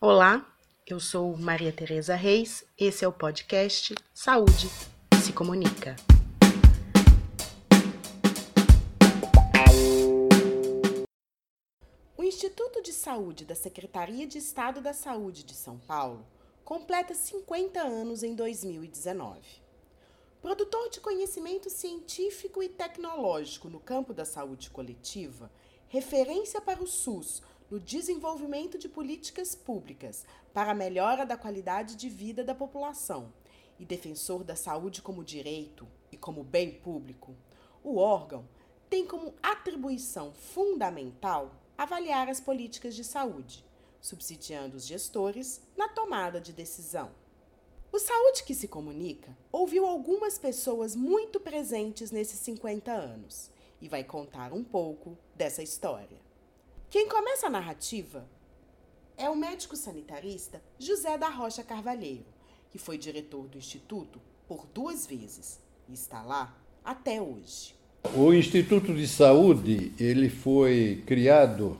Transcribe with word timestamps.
Olá, 0.00 0.46
eu 0.86 1.00
sou 1.00 1.36
Maria 1.36 1.72
Tereza 1.72 2.14
Reis, 2.14 2.64
esse 2.78 3.04
é 3.04 3.08
o 3.08 3.12
podcast 3.12 3.96
Saúde 4.14 4.68
se 5.20 5.32
Comunica. 5.32 5.96
O 12.16 12.22
Instituto 12.22 12.80
de 12.80 12.92
Saúde 12.92 13.44
da 13.44 13.56
Secretaria 13.56 14.24
de 14.24 14.38
Estado 14.38 14.80
da 14.80 14.92
Saúde 14.92 15.42
de 15.42 15.54
São 15.54 15.80
Paulo 15.80 16.24
completa 16.64 17.12
50 17.12 17.80
anos 17.80 18.22
em 18.22 18.36
2019. 18.36 19.40
Produtor 20.40 20.90
de 20.90 21.00
conhecimento 21.00 21.68
científico 21.68 22.62
e 22.62 22.68
tecnológico 22.68 23.68
no 23.68 23.80
campo 23.80 24.14
da 24.14 24.24
saúde 24.24 24.70
coletiva, 24.70 25.50
referência 25.88 26.60
para 26.60 26.80
o 26.80 26.86
SUS 26.86 27.42
no 27.70 27.78
desenvolvimento 27.78 28.78
de 28.78 28.88
políticas 28.88 29.54
públicas 29.54 30.24
para 30.54 30.72
a 30.72 30.74
melhora 30.74 31.26
da 31.26 31.36
qualidade 31.36 31.96
de 31.96 32.08
vida 32.08 32.42
da 32.42 32.54
população 32.54 33.32
e 33.78 33.84
defensor 33.84 34.42
da 34.42 34.56
saúde 34.56 35.02
como 35.02 35.22
direito 35.22 35.86
e 36.10 36.16
como 36.16 36.42
bem 36.42 36.72
público, 36.72 37.36
o 37.82 37.96
órgão 37.96 38.48
tem 38.88 39.06
como 39.06 39.34
atribuição 39.42 40.32
fundamental 40.32 41.54
avaliar 41.76 42.28
as 42.28 42.40
políticas 42.40 42.94
de 42.94 43.04
saúde, 43.04 43.64
subsidiando 44.00 44.76
os 44.76 44.86
gestores 44.86 45.60
na 45.76 45.88
tomada 45.88 46.40
de 46.40 46.52
decisão. 46.52 47.10
O 47.90 47.98
Saúde 47.98 48.44
que 48.44 48.54
se 48.54 48.68
Comunica 48.68 49.36
ouviu 49.50 49.86
algumas 49.86 50.38
pessoas 50.38 50.94
muito 50.94 51.40
presentes 51.40 52.10
nesses 52.10 52.38
50 52.40 52.92
anos 52.92 53.50
e 53.80 53.88
vai 53.88 54.04
contar 54.04 54.52
um 54.52 54.62
pouco 54.62 55.16
dessa 55.34 55.62
história. 55.62 56.27
Quem 56.90 57.06
começa 57.06 57.48
a 57.48 57.50
narrativa 57.50 58.26
é 59.18 59.28
o 59.28 59.36
médico 59.36 59.76
sanitarista 59.76 60.62
José 60.78 61.18
da 61.18 61.28
Rocha 61.28 61.62
Carvalheiro, 61.62 62.24
que 62.70 62.78
foi 62.78 62.96
diretor 62.96 63.46
do 63.46 63.58
Instituto 63.58 64.18
por 64.46 64.66
duas 64.72 65.06
vezes 65.06 65.60
e 65.86 65.92
está 65.92 66.22
lá 66.22 66.56
até 66.82 67.20
hoje. 67.20 67.74
O 68.14 68.32
Instituto 68.32 68.94
de 68.94 69.06
Saúde, 69.06 69.92
ele 70.00 70.30
foi 70.30 71.02
criado, 71.06 71.76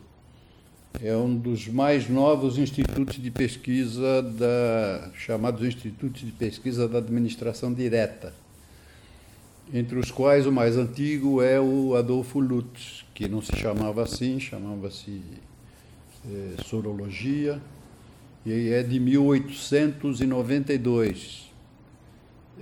é 1.03 1.17
um 1.17 1.35
dos 1.35 1.67
mais 1.69 2.07
novos 2.07 2.59
institutos 2.59 3.17
de 3.17 3.31
pesquisa, 3.31 4.23
da, 4.23 5.11
chamados 5.15 5.67
Institutos 5.67 6.21
de 6.21 6.33
Pesquisa 6.33 6.87
da 6.87 6.99
Administração 6.99 7.73
Direta, 7.73 8.35
entre 9.73 9.99
os 9.99 10.11
quais 10.11 10.47
o 10.47 10.53
mais 10.53 10.77
antigo 10.77 11.41
é 11.43 11.59
o 11.61 11.95
Adolfo 11.95 12.41
Lutz, 12.41 13.05
que 13.15 13.29
não 13.29 13.41
se 13.43 13.55
chamava 13.57 14.03
assim, 14.03 14.41
chamava-se 14.41 15.23
é, 16.27 16.55
Sorologia, 16.65 17.61
e 18.47 18.71
é 18.71 18.83
de 18.83 18.99
1892. 18.99 21.47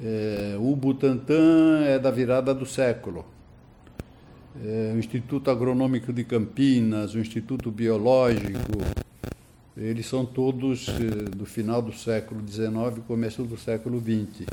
É, 0.03 0.57
o 0.59 0.75
Butantan 0.75 1.85
é 1.85 1.97
da 1.99 2.11
virada 2.11 2.53
do 2.55 2.67
século. 2.67 3.25
É, 4.63 4.93
o 4.95 4.99
Instituto 4.99 5.51
Agronômico 5.51 6.13
de 6.13 6.25
Campinas, 6.25 7.15
o 7.15 7.19
Instituto 7.19 7.71
Biológico, 7.71 8.79
eles 9.77 10.07
são 10.07 10.25
todos 10.25 10.87
do 11.37 11.45
final 11.45 11.83
do 11.83 11.93
século 11.93 12.41
XIX 12.47 12.97
e 12.97 13.01
começo 13.03 13.45
do 13.45 13.59
século 13.59 14.01
XX 14.01 14.47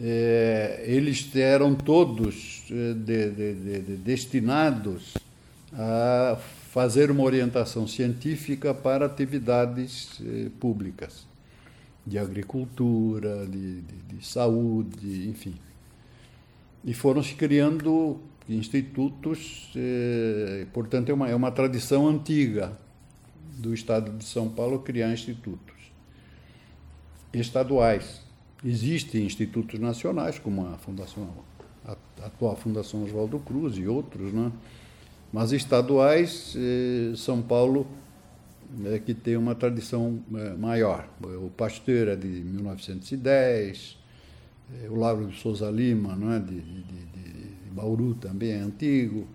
é, 0.00 0.84
eles 0.86 1.34
eram 1.34 1.74
todos 1.74 2.64
é, 2.70 2.94
de, 2.94 3.30
de, 3.30 3.80
de, 3.82 3.96
destinados 3.96 5.14
a 5.72 6.38
fazer 6.70 7.10
uma 7.10 7.24
orientação 7.24 7.86
científica 7.86 8.72
para 8.72 9.06
atividades 9.06 10.20
é, 10.24 10.50
públicas, 10.60 11.26
de 12.06 12.18
agricultura, 12.18 13.44
de, 13.46 13.80
de 13.82 14.24
saúde, 14.24 15.28
enfim. 15.28 15.54
E 16.84 16.94
foram 16.94 17.22
se 17.22 17.34
criando 17.34 18.20
institutos, 18.48 19.72
é, 19.76 20.64
portanto, 20.72 21.10
é 21.10 21.12
uma, 21.12 21.28
é 21.28 21.34
uma 21.34 21.50
tradição 21.50 22.08
antiga 22.08 22.72
do 23.58 23.74
Estado 23.74 24.16
de 24.16 24.24
São 24.24 24.48
Paulo 24.48 24.78
criar 24.78 25.12
institutos 25.12 25.74
estaduais 27.32 28.27
Existem 28.64 29.24
institutos 29.24 29.78
nacionais, 29.78 30.38
como 30.38 30.66
a 30.66 30.76
Fundação, 30.78 31.28
a 31.86 31.96
atual 32.26 32.56
Fundação 32.56 33.04
Oswaldo 33.04 33.38
Cruz 33.38 33.76
e 33.76 33.86
outros, 33.86 34.32
né? 34.32 34.50
mas 35.32 35.52
estaduais, 35.52 36.56
eh, 36.56 37.14
São 37.16 37.40
Paulo 37.40 37.86
é 38.86 38.98
que 38.98 39.14
tem 39.14 39.36
uma 39.36 39.54
tradição 39.54 40.20
eh, 40.34 40.54
maior. 40.58 41.08
O 41.22 41.50
Pasteur 41.50 42.08
é 42.08 42.16
de 42.16 42.26
1910, 42.26 43.96
eh, 44.72 44.88
o 44.90 44.96
Lago 44.96 45.26
de 45.26 45.38
Souza 45.38 45.70
Lima, 45.70 46.16
não 46.16 46.32
é? 46.32 46.40
de, 46.40 46.60
de, 46.60 46.82
de, 46.82 47.02
de 47.12 47.70
Bauru 47.70 48.14
também 48.14 48.50
é 48.50 48.58
antigo. 48.58 49.28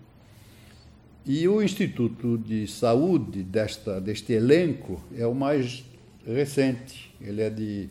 E 1.26 1.48
o 1.48 1.64
Instituto 1.64 2.38
de 2.38 2.68
Saúde 2.68 3.42
desta, 3.42 4.02
deste 4.02 4.34
elenco 4.34 5.02
é 5.16 5.26
o 5.26 5.34
mais 5.34 5.86
recente, 6.28 7.16
ele 7.22 7.42
é 7.42 7.50
de 7.50 7.90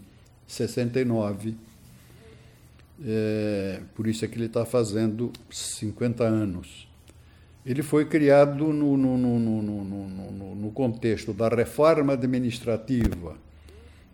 69. 0.52 1.56
É, 3.04 3.80
por 3.94 4.06
isso 4.06 4.24
é 4.24 4.28
que 4.28 4.36
ele 4.36 4.46
está 4.46 4.64
fazendo 4.64 5.32
50 5.50 6.24
anos. 6.24 6.88
Ele 7.64 7.82
foi 7.82 8.04
criado 8.04 8.72
no, 8.72 8.96
no, 8.96 9.16
no, 9.16 10.54
no, 10.54 10.70
contexto 10.72 11.32
da 11.32 11.48
reforma 11.48 12.12
administrativa 12.12 13.36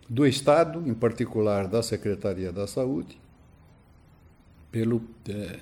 do 0.07 0.25
Estado, 0.25 0.87
em 0.87 0.93
particular 0.93 1.67
da 1.67 1.83
Secretaria 1.83 2.51
da 2.51 2.67
Saúde, 2.67 3.19
pelo 4.71 5.01
é, 5.27 5.59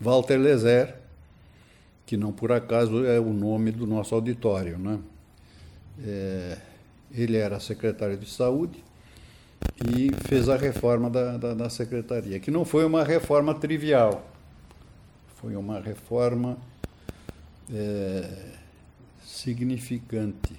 Walter 0.00 0.38
Lezer, 0.38 0.96
que 2.06 2.16
não 2.16 2.32
por 2.32 2.50
acaso 2.50 3.04
é 3.04 3.20
o 3.20 3.32
nome 3.32 3.72
do 3.72 3.86
nosso 3.86 4.14
auditório. 4.14 4.78
Né? 4.78 4.98
É, 6.04 6.58
ele 7.12 7.36
era 7.36 7.60
secretário 7.60 8.16
de 8.16 8.30
Saúde 8.30 8.82
e 9.86 10.10
fez 10.26 10.48
a 10.48 10.56
reforma 10.56 11.10
da, 11.10 11.36
da, 11.36 11.54
da 11.54 11.70
secretaria, 11.70 12.38
que 12.38 12.50
não 12.50 12.64
foi 12.64 12.84
uma 12.84 13.02
reforma 13.02 13.54
trivial, 13.54 14.26
foi 15.36 15.56
uma 15.56 15.80
reforma 15.80 16.56
é, 17.72 18.52
significante. 19.24 20.54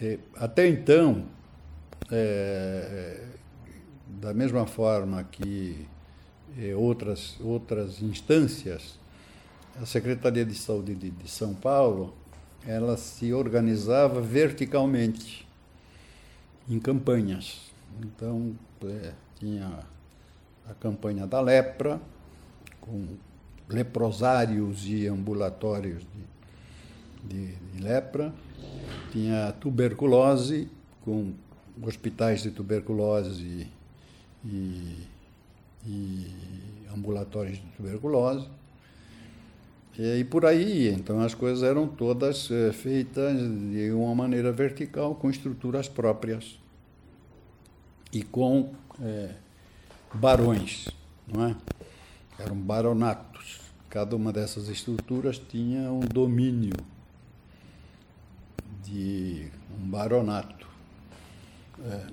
É, 0.00 0.18
até 0.36 0.66
então, 0.68 1.24
é, 2.10 3.24
da 4.06 4.34
mesma 4.34 4.66
forma 4.66 5.24
que 5.24 5.86
é, 6.58 6.74
outras, 6.74 7.36
outras 7.40 8.02
instâncias, 8.02 8.98
a 9.80 9.86
Secretaria 9.86 10.44
de 10.44 10.54
Saúde 10.54 10.94
de, 10.94 11.10
de 11.10 11.28
São 11.30 11.54
Paulo, 11.54 12.14
ela 12.66 12.96
se 12.96 13.32
organizava 13.32 14.20
verticalmente 14.20 15.46
em 16.72 16.78
campanhas. 16.78 17.70
Então, 18.02 18.54
é, 18.84 19.12
tinha 19.38 19.80
a 20.68 20.74
campanha 20.74 21.26
da 21.26 21.40
lepra, 21.40 22.00
com 22.80 23.06
leprosários 23.68 24.86
e 24.86 25.06
ambulatórios 25.06 26.02
de, 27.24 27.46
de, 27.48 27.54
de 27.54 27.82
lepra, 27.82 28.32
tinha 29.10 29.48
a 29.48 29.52
tuberculose, 29.52 30.68
com 31.04 31.32
hospitais 31.82 32.42
de 32.42 32.50
tuberculose 32.50 33.66
e, 34.44 34.96
e 35.86 36.26
ambulatórios 36.94 37.58
de 37.58 37.66
tuberculose. 37.76 38.48
E 39.98 40.24
por 40.24 40.46
aí, 40.46 40.88
então 40.88 41.20
as 41.20 41.34
coisas 41.34 41.62
eram 41.62 41.86
todas 41.86 42.50
é, 42.50 42.72
feitas 42.72 43.38
de 43.38 43.90
uma 43.92 44.14
maneira 44.14 44.50
vertical, 44.50 45.14
com 45.14 45.28
estruturas 45.28 45.86
próprias 45.86 46.61
e 48.12 48.22
com 48.22 48.72
é, 49.00 49.30
barões, 50.12 50.88
não 51.26 51.46
é? 51.46 51.56
Eram 52.38 52.56
baronatos. 52.56 53.60
Cada 53.88 54.16
uma 54.16 54.32
dessas 54.32 54.68
estruturas 54.68 55.38
tinha 55.38 55.90
um 55.90 56.00
domínio 56.00 56.76
de 58.82 59.48
um 59.78 59.88
baronato. 59.88 60.66
É, 61.84 62.06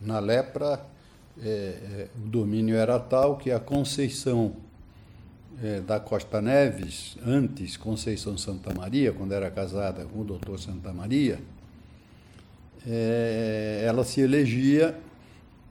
na 0.00 0.18
lepra, 0.18 0.84
é, 1.42 2.08
o 2.16 2.28
domínio 2.28 2.76
era 2.76 2.98
tal 2.98 3.36
que 3.36 3.50
a 3.50 3.60
Conceição 3.60 4.56
é, 5.62 5.80
da 5.80 5.98
Costa 5.98 6.40
Neves, 6.40 7.16
antes 7.24 7.76
Conceição 7.76 8.36
Santa 8.36 8.74
Maria, 8.74 9.12
quando 9.12 9.32
era 9.32 9.50
casada 9.50 10.04
com 10.04 10.20
o 10.20 10.24
doutor 10.24 10.58
Santa 10.58 10.92
Maria, 10.92 11.38
é, 12.86 13.82
ela 13.86 14.04
se 14.04 14.20
elegia 14.20 14.98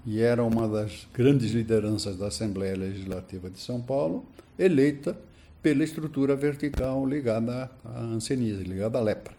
e 0.05 0.21
era 0.21 0.43
uma 0.43 0.67
das 0.67 1.07
grandes 1.13 1.51
lideranças 1.51 2.15
da 2.17 2.27
Assembleia 2.27 2.75
Legislativa 2.75 3.49
de 3.49 3.59
São 3.59 3.81
Paulo, 3.81 4.25
eleita 4.57 5.17
pela 5.61 5.83
estrutura 5.83 6.35
vertical 6.35 7.05
ligada 7.07 7.71
à 7.83 7.99
anseníase, 8.01 8.63
ligada 8.63 8.99
à 8.99 9.01
lepra. 9.01 9.33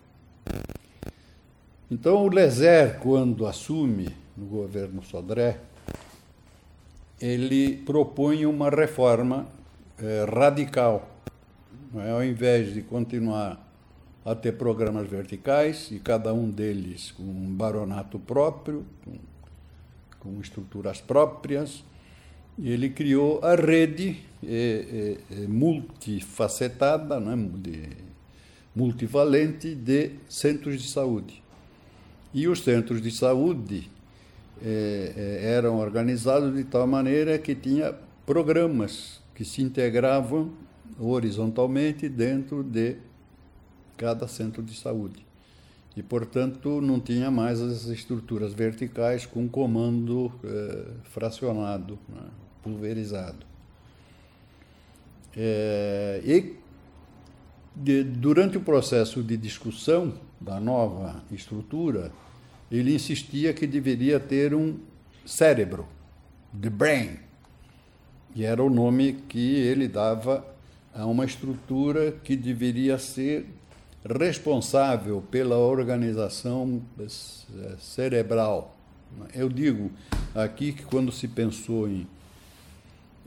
Então, 1.88 2.24
o 2.24 2.28
Lezer, 2.28 2.98
quando 2.98 3.46
assume 3.46 4.08
no 4.36 4.44
governo 4.46 5.04
Sodré, 5.04 5.60
ele 7.20 7.76
propõe 7.76 8.44
uma 8.44 8.68
reforma 8.68 9.46
eh, 9.98 10.26
radical. 10.28 11.08
É? 11.94 12.10
Ao 12.10 12.24
invés 12.24 12.74
de 12.74 12.82
continuar 12.82 13.64
a 14.24 14.34
ter 14.34 14.52
programas 14.52 15.08
verticais, 15.08 15.92
e 15.92 16.00
cada 16.00 16.34
um 16.34 16.50
deles 16.50 17.12
com 17.12 17.22
um 17.22 17.54
baronato 17.54 18.18
próprio, 18.18 18.84
com, 19.04 19.12
com 20.26 20.40
estruturas 20.40 21.00
próprias, 21.00 21.84
ele 22.58 22.90
criou 22.90 23.40
a 23.44 23.54
rede 23.54 24.18
eh, 24.42 25.18
eh, 25.30 25.46
multifacetada, 25.46 27.20
né, 27.20 27.36
de, 27.54 27.88
multivalente 28.74 29.74
de 29.74 30.12
centros 30.28 30.82
de 30.82 30.88
saúde. 30.88 31.42
E 32.32 32.48
os 32.48 32.62
centros 32.62 33.00
de 33.00 33.10
saúde 33.10 33.90
eh, 34.62 35.12
eh, 35.16 35.52
eram 35.54 35.78
organizados 35.78 36.54
de 36.54 36.64
tal 36.64 36.86
maneira 36.86 37.38
que 37.38 37.54
tinha 37.54 37.94
programas 38.24 39.20
que 39.34 39.44
se 39.44 39.62
integravam 39.62 40.52
horizontalmente 40.98 42.08
dentro 42.08 42.62
de 42.62 42.96
cada 43.96 44.26
centro 44.26 44.62
de 44.62 44.74
saúde. 44.74 45.25
E, 45.96 46.02
portanto, 46.02 46.80
não 46.80 47.00
tinha 47.00 47.30
mais 47.30 47.60
as 47.60 47.86
estruturas 47.86 48.52
verticais 48.52 49.24
com 49.24 49.48
comando 49.48 50.30
eh, 50.44 50.88
fracionado, 51.04 51.98
né, 52.06 52.20
pulverizado. 52.62 53.46
É, 55.34 56.20
e 56.24 56.56
de, 57.74 58.02
durante 58.04 58.56
o 58.56 58.60
processo 58.60 59.22
de 59.22 59.36
discussão 59.36 60.14
da 60.40 60.58
nova 60.60 61.22
estrutura, 61.30 62.10
ele 62.70 62.94
insistia 62.94 63.52
que 63.52 63.66
deveria 63.66 64.18
ter 64.18 64.54
um 64.54 64.78
cérebro, 65.24 65.86
the 66.58 66.70
brain, 66.70 67.18
e 68.34 68.44
era 68.44 68.62
o 68.62 68.68
nome 68.68 69.14
que 69.28 69.54
ele 69.56 69.88
dava 69.88 70.46
a 70.94 71.06
uma 71.06 71.24
estrutura 71.24 72.12
que 72.12 72.36
deveria 72.36 72.98
ser 72.98 73.46
responsável 74.08 75.22
pela 75.30 75.56
organização 75.56 76.82
eh, 76.98 77.06
cerebral. 77.78 78.76
Eu 79.34 79.48
digo 79.48 79.90
aqui 80.34 80.72
que 80.72 80.82
quando 80.84 81.10
se 81.12 81.28
pensou 81.28 81.88
em 81.88 82.06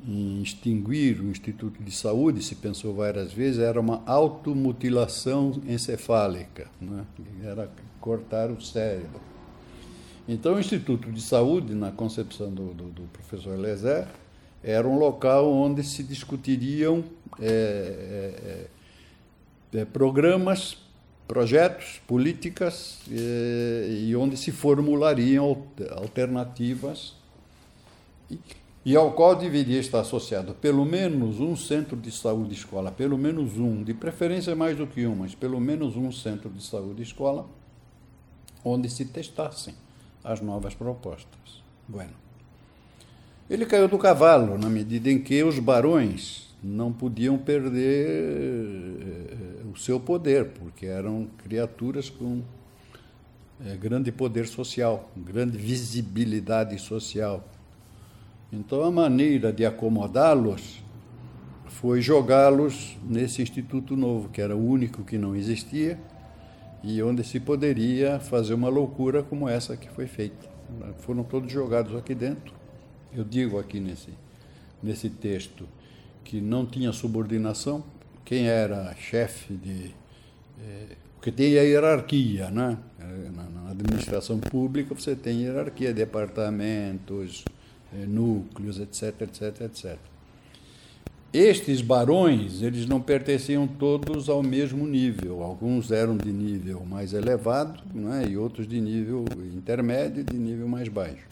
em 0.07 0.41
extinguir 0.41 1.19
o 1.19 1.29
Instituto 1.29 1.83
de 1.83 1.91
Saúde, 1.91 2.43
se 2.43 2.55
pensou 2.55 2.93
várias 2.93 3.33
vezes, 3.33 3.59
era 3.59 3.79
uma 3.79 4.01
automutilação 4.05 5.61
encefálica, 5.67 6.67
né? 6.79 7.05
era 7.43 7.69
cortar 7.99 8.49
o 8.49 8.61
cérebro. 8.61 9.19
Então, 10.27 10.55
o 10.55 10.59
Instituto 10.59 11.11
de 11.11 11.21
Saúde, 11.21 11.73
na 11.73 11.91
concepção 11.91 12.51
do, 12.51 12.73
do, 12.73 12.83
do 12.89 13.01
professor 13.13 13.57
Lezer, 13.57 14.07
era 14.63 14.87
um 14.87 14.97
local 14.97 15.51
onde 15.51 15.83
se 15.83 16.03
discutiriam 16.03 17.03
é, 17.39 17.45
é, 17.45 18.67
é, 19.73 19.85
programas, 19.85 20.77
projetos, 21.27 22.01
políticas, 22.07 22.99
é, 23.11 23.87
e 23.89 24.15
onde 24.15 24.35
se 24.35 24.51
formulariam 24.51 25.65
alternativas 25.91 27.13
e 28.85 28.95
ao 28.95 29.11
qual 29.11 29.35
deveria 29.35 29.79
estar 29.79 29.99
associado 29.99 30.53
pelo 30.55 30.85
menos 30.85 31.39
um 31.39 31.55
centro 31.55 31.97
de 31.97 32.11
saúde 32.11 32.53
escola, 32.53 32.91
pelo 32.91 33.17
menos 33.17 33.57
um, 33.57 33.83
de 33.83 33.93
preferência 33.93 34.55
mais 34.55 34.77
do 34.77 34.87
que 34.87 35.05
um, 35.05 35.15
mas 35.15 35.35
pelo 35.35 35.59
menos 35.59 35.95
um 35.95 36.11
centro 36.11 36.49
de 36.49 36.63
saúde 36.63 37.03
escola, 37.03 37.45
onde 38.63 38.89
se 38.89 39.05
testassem 39.05 39.75
as 40.23 40.41
novas 40.41 40.73
propostas. 40.73 41.61
Bueno. 41.87 42.13
Ele 43.49 43.65
caiu 43.65 43.87
do 43.87 43.97
cavalo 43.97 44.57
na 44.57 44.69
medida 44.69 45.09
em 45.09 45.19
que 45.19 45.43
os 45.43 45.57
barões 45.57 46.55
não 46.63 46.91
podiam 46.91 47.37
perder 47.37 48.07
eh, 48.07 49.48
o 49.71 49.77
seu 49.77 49.99
poder, 49.99 50.49
porque 50.49 50.85
eram 50.85 51.27
criaturas 51.37 52.09
com 52.09 52.41
eh, 53.65 53.75
grande 53.75 54.11
poder 54.11 54.47
social, 54.47 55.11
grande 55.15 55.57
visibilidade 55.57 56.77
social 56.79 57.43
então, 58.51 58.83
a 58.83 58.89
maneira 58.89 59.53
de 59.53 59.63
acomodá-los 59.63 60.81
foi 61.67 62.01
jogá-los 62.01 62.97
nesse 63.07 63.43
instituto 63.43 63.95
novo, 63.95 64.29
que 64.29 64.41
era 64.41 64.55
o 64.55 64.67
único 64.67 65.03
que 65.03 65.19
não 65.19 65.35
existia 65.35 65.99
e 66.83 67.01
onde 67.03 67.23
se 67.23 67.39
poderia 67.39 68.19
fazer 68.19 68.55
uma 68.55 68.67
loucura 68.67 69.21
como 69.21 69.47
essa 69.47 69.77
que 69.77 69.87
foi 69.89 70.07
feita. 70.07 70.49
Foram 70.97 71.23
todos 71.23 71.51
jogados 71.51 71.95
aqui 71.95 72.15
dentro. 72.15 72.55
Eu 73.13 73.23
digo 73.23 73.59
aqui 73.59 73.79
nesse, 73.79 74.09
nesse 74.81 75.11
texto 75.11 75.67
que 76.23 76.41
não 76.41 76.65
tinha 76.65 76.91
subordinação. 76.91 77.83
Quem 78.29 78.47
era 78.47 78.93
chefe 78.93 79.55
de. 79.55 79.89
É, 80.63 80.95
porque 81.15 81.31
tem 81.31 81.57
a 81.57 81.63
hierarquia, 81.63 82.51
né? 82.51 82.77
Na, 83.35 83.43
na 83.49 83.71
administração 83.71 84.37
pública 84.39 84.93
você 84.93 85.15
tem 85.15 85.41
hierarquia, 85.41 85.91
departamentos, 85.91 87.43
eh, 87.91 88.05
núcleos, 88.05 88.79
etc, 88.79 89.23
etc, 89.23 89.61
etc. 89.61 89.97
Estes 91.33 91.81
barões, 91.81 92.61
eles 92.61 92.85
não 92.85 93.01
pertenciam 93.01 93.65
todos 93.65 94.29
ao 94.29 94.43
mesmo 94.43 94.85
nível. 94.85 95.41
Alguns 95.41 95.89
eram 95.91 96.15
de 96.15 96.31
nível 96.31 96.85
mais 96.85 97.13
elevado, 97.13 97.81
né, 97.91 98.27
e 98.29 98.37
outros 98.37 98.67
de 98.67 98.79
nível 98.79 99.25
intermédio 99.55 100.21
e 100.21 100.23
de 100.23 100.37
nível 100.37 100.67
mais 100.67 100.87
baixo. 100.87 101.25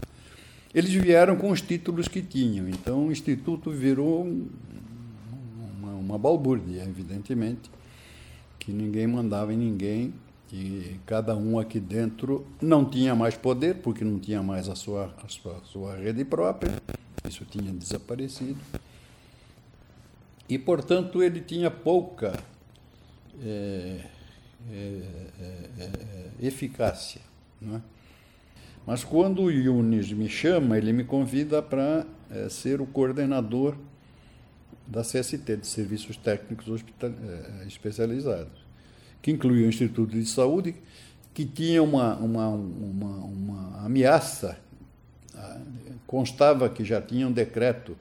Eles 0.73 0.91
vieram 0.91 1.35
com 1.35 1.51
os 1.51 1.61
títulos 1.61 2.07
que 2.07 2.23
tinham, 2.23 2.67
então 2.67 3.07
o 3.07 3.11
instituto 3.11 3.69
virou 3.69 4.23
uma, 4.23 4.47
uma 6.07 6.17
balbúrdia, 6.17 6.83
evidentemente, 6.83 7.69
que 8.57 8.71
ninguém 8.71 9.05
mandava 9.05 9.53
em 9.53 9.57
ninguém, 9.57 10.13
que 10.47 10.99
cada 11.05 11.35
um 11.35 11.59
aqui 11.59 11.79
dentro 11.79 12.47
não 12.61 12.85
tinha 12.85 13.13
mais 13.13 13.35
poder, 13.35 13.75
porque 13.81 14.05
não 14.05 14.17
tinha 14.17 14.41
mais 14.41 14.69
a 14.69 14.75
sua, 14.75 15.13
a 15.21 15.27
sua, 15.27 15.57
a 15.57 15.61
sua 15.65 15.95
rede 15.97 16.23
própria, 16.23 16.81
isso 17.27 17.43
tinha 17.43 17.73
desaparecido. 17.73 18.57
E, 20.47 20.57
portanto, 20.57 21.21
ele 21.21 21.41
tinha 21.41 21.69
pouca 21.69 22.41
é, 23.43 23.99
é, 24.71 25.01
é, 25.77 26.29
eficácia. 26.41 27.19
Não 27.59 27.75
é? 27.75 27.81
Mas 28.85 29.03
quando 29.03 29.41
o 29.41 29.51
Yunis 29.51 30.13
me 30.13 30.29
chama, 30.29 30.77
ele 30.77 30.93
me 30.93 31.03
convida 31.03 31.61
para 31.61 32.07
ser 32.49 32.79
o 32.79 32.85
coordenador 32.85 33.75
da 34.87 35.01
CST, 35.01 35.57
de 35.57 35.67
Serviços 35.67 36.17
Técnicos 36.17 36.67
Hospital, 36.67 37.11
Especializados 37.67 38.67
que 39.21 39.31
incluía 39.31 39.65
o 39.65 39.69
Instituto 39.69 40.11
de 40.11 40.25
Saúde, 40.25 40.73
que 41.33 41.45
tinha 41.45 41.83
uma, 41.83 42.15
uma, 42.15 42.47
uma, 42.47 43.15
uma 43.25 43.85
ameaça. 43.85 44.57
Ah, 45.35 45.59
constava 46.05 46.69
que 46.69 46.83
já 46.83 47.01
tinha 47.01 47.27
um 47.27 47.31
decreto 47.31 47.97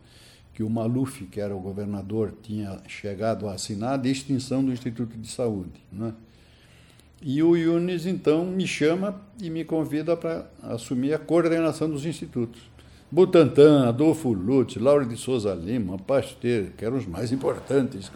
que 0.54 0.62
o 0.62 0.70
Maluf, 0.70 1.24
que 1.26 1.40
era 1.40 1.54
o 1.54 1.58
governador, 1.58 2.32
tinha 2.42 2.80
chegado 2.86 3.48
a 3.48 3.54
assinar 3.54 3.98
de 3.98 4.08
extinção 4.08 4.64
do 4.64 4.72
Instituto 4.72 5.18
de 5.18 5.28
Saúde. 5.28 5.80
Né? 5.92 6.14
E 7.20 7.42
o 7.42 7.56
Yunis, 7.56 8.06
então, 8.06 8.46
me 8.46 8.66
chama 8.66 9.20
e 9.42 9.50
me 9.50 9.64
convida 9.64 10.16
para 10.16 10.48
assumir 10.62 11.12
a 11.12 11.18
coordenação 11.18 11.90
dos 11.90 12.06
institutos. 12.06 12.62
Butantan, 13.10 13.88
Adolfo 13.88 14.32
Lutz, 14.32 14.76
Laura 14.76 15.06
de 15.06 15.16
Souza 15.16 15.54
Lima, 15.54 15.96
Pasteur, 15.96 16.72
que 16.76 16.84
eram 16.84 16.96
os 16.96 17.06
mais 17.06 17.30
importantes. 17.30 18.10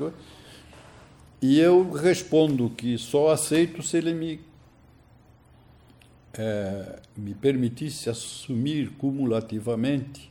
E 1.41 1.61
eu 1.61 1.91
respondo 1.93 2.69
que 2.71 2.99
só 2.99 3.31
aceito 3.31 3.83
se 3.83 3.97
ele 3.97 4.13
me, 4.13 4.41
é, 6.35 6.99
me 7.17 7.35
permitisse 7.35 8.11
assumir 8.11 8.91
cumulativamente 8.99 10.31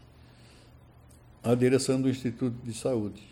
a 1.41 1.55
direção 1.55 2.01
do 2.01 2.09
Instituto 2.09 2.55
de 2.63 2.73
Saúde, 2.73 3.23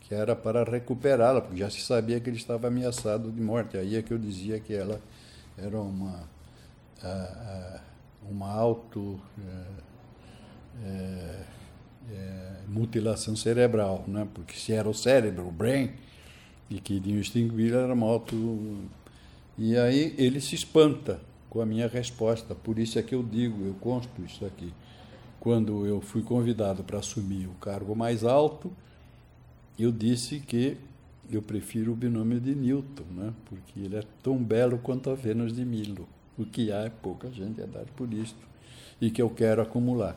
que 0.00 0.14
era 0.14 0.36
para 0.36 0.62
recuperá-la, 0.62 1.40
porque 1.40 1.58
já 1.58 1.68
se 1.68 1.80
sabia 1.80 2.20
que 2.20 2.30
ele 2.30 2.36
estava 2.36 2.68
ameaçado 2.68 3.32
de 3.32 3.40
morte. 3.40 3.76
Aí 3.76 3.96
é 3.96 4.02
que 4.02 4.12
eu 4.12 4.18
dizia 4.18 4.60
que 4.60 4.72
ela 4.72 5.00
era 5.56 5.78
uma, 5.78 6.22
uma 8.30 8.48
auto. 8.48 9.20
É, 10.84 11.44
é, 12.10 12.52
mutilação 12.68 13.34
cerebral, 13.34 14.04
né? 14.06 14.26
porque 14.32 14.54
se 14.54 14.72
era 14.72 14.88
o 14.88 14.94
cérebro, 14.94 15.46
o 15.46 15.50
brain, 15.50 15.90
e 16.70 16.80
queriam 16.80 17.18
extinguir 17.18 17.72
era 17.72 17.94
moto. 17.94 18.36
E 19.56 19.76
aí 19.76 20.14
ele 20.18 20.40
se 20.40 20.54
espanta 20.54 21.20
com 21.48 21.60
a 21.60 21.66
minha 21.66 21.88
resposta. 21.88 22.54
Por 22.54 22.78
isso 22.78 22.98
é 22.98 23.02
que 23.02 23.14
eu 23.14 23.22
digo, 23.22 23.64
eu 23.64 23.74
consto 23.74 24.22
isso 24.22 24.44
aqui. 24.44 24.72
Quando 25.40 25.86
eu 25.86 26.00
fui 26.00 26.22
convidado 26.22 26.82
para 26.82 26.98
assumir 26.98 27.46
o 27.46 27.54
cargo 27.54 27.94
mais 27.94 28.24
alto, 28.24 28.70
eu 29.78 29.90
disse 29.90 30.40
que 30.40 30.76
eu 31.30 31.42
prefiro 31.42 31.92
o 31.92 31.96
binômio 31.96 32.40
de 32.40 32.54
Newton, 32.54 33.04
né? 33.14 33.32
porque 33.46 33.80
ele 33.80 33.96
é 33.96 34.02
tão 34.22 34.36
belo 34.36 34.78
quanto 34.78 35.10
a 35.10 35.14
Vênus 35.14 35.52
de 35.52 35.64
Milo. 35.64 36.08
O 36.36 36.44
que 36.44 36.70
há 36.72 36.84
é 36.84 36.90
pouca 36.90 37.30
gente 37.30 37.60
a 37.62 37.66
dar 37.66 37.84
por 37.96 38.12
isto 38.12 38.48
e 39.00 39.10
que 39.10 39.20
eu 39.20 39.30
quero 39.30 39.62
acumular. 39.62 40.16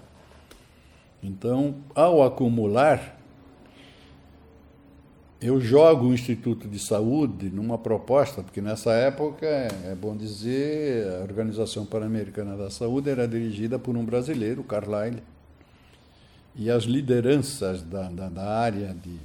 Então, 1.24 1.76
ao 1.94 2.24
acumular, 2.24 3.20
eu 5.42 5.60
jogo 5.60 6.08
o 6.08 6.14
Instituto 6.14 6.68
de 6.68 6.78
Saúde 6.78 7.50
numa 7.50 7.78
proposta, 7.78 8.44
porque 8.44 8.62
nessa 8.62 8.92
época, 8.92 9.48
é 9.48 9.96
bom 9.96 10.16
dizer, 10.16 11.08
a 11.16 11.22
Organização 11.22 11.86
Pan-Americana 11.86 12.56
da 12.56 12.70
Saúde 12.70 13.10
era 13.10 13.28
dirigida 13.28 13.80
por 13.80 13.98
um 13.98 14.06
brasileiro, 14.06 14.64
Carlyle, 14.64 15.24
e 16.56 16.70
as 16.70 16.84
lideranças 16.84 17.82
da, 17.82 18.10
da, 18.10 18.30
da 18.30 18.48
área 18.48 18.94
de, 18.94 19.18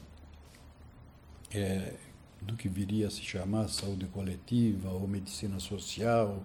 é, 1.54 1.92
do 2.40 2.54
que 2.54 2.68
viria 2.68 3.08
a 3.08 3.10
se 3.10 3.22
chamar 3.22 3.68
saúde 3.68 4.06
coletiva 4.06 4.90
ou 4.90 5.06
medicina 5.08 5.58
social 5.58 6.42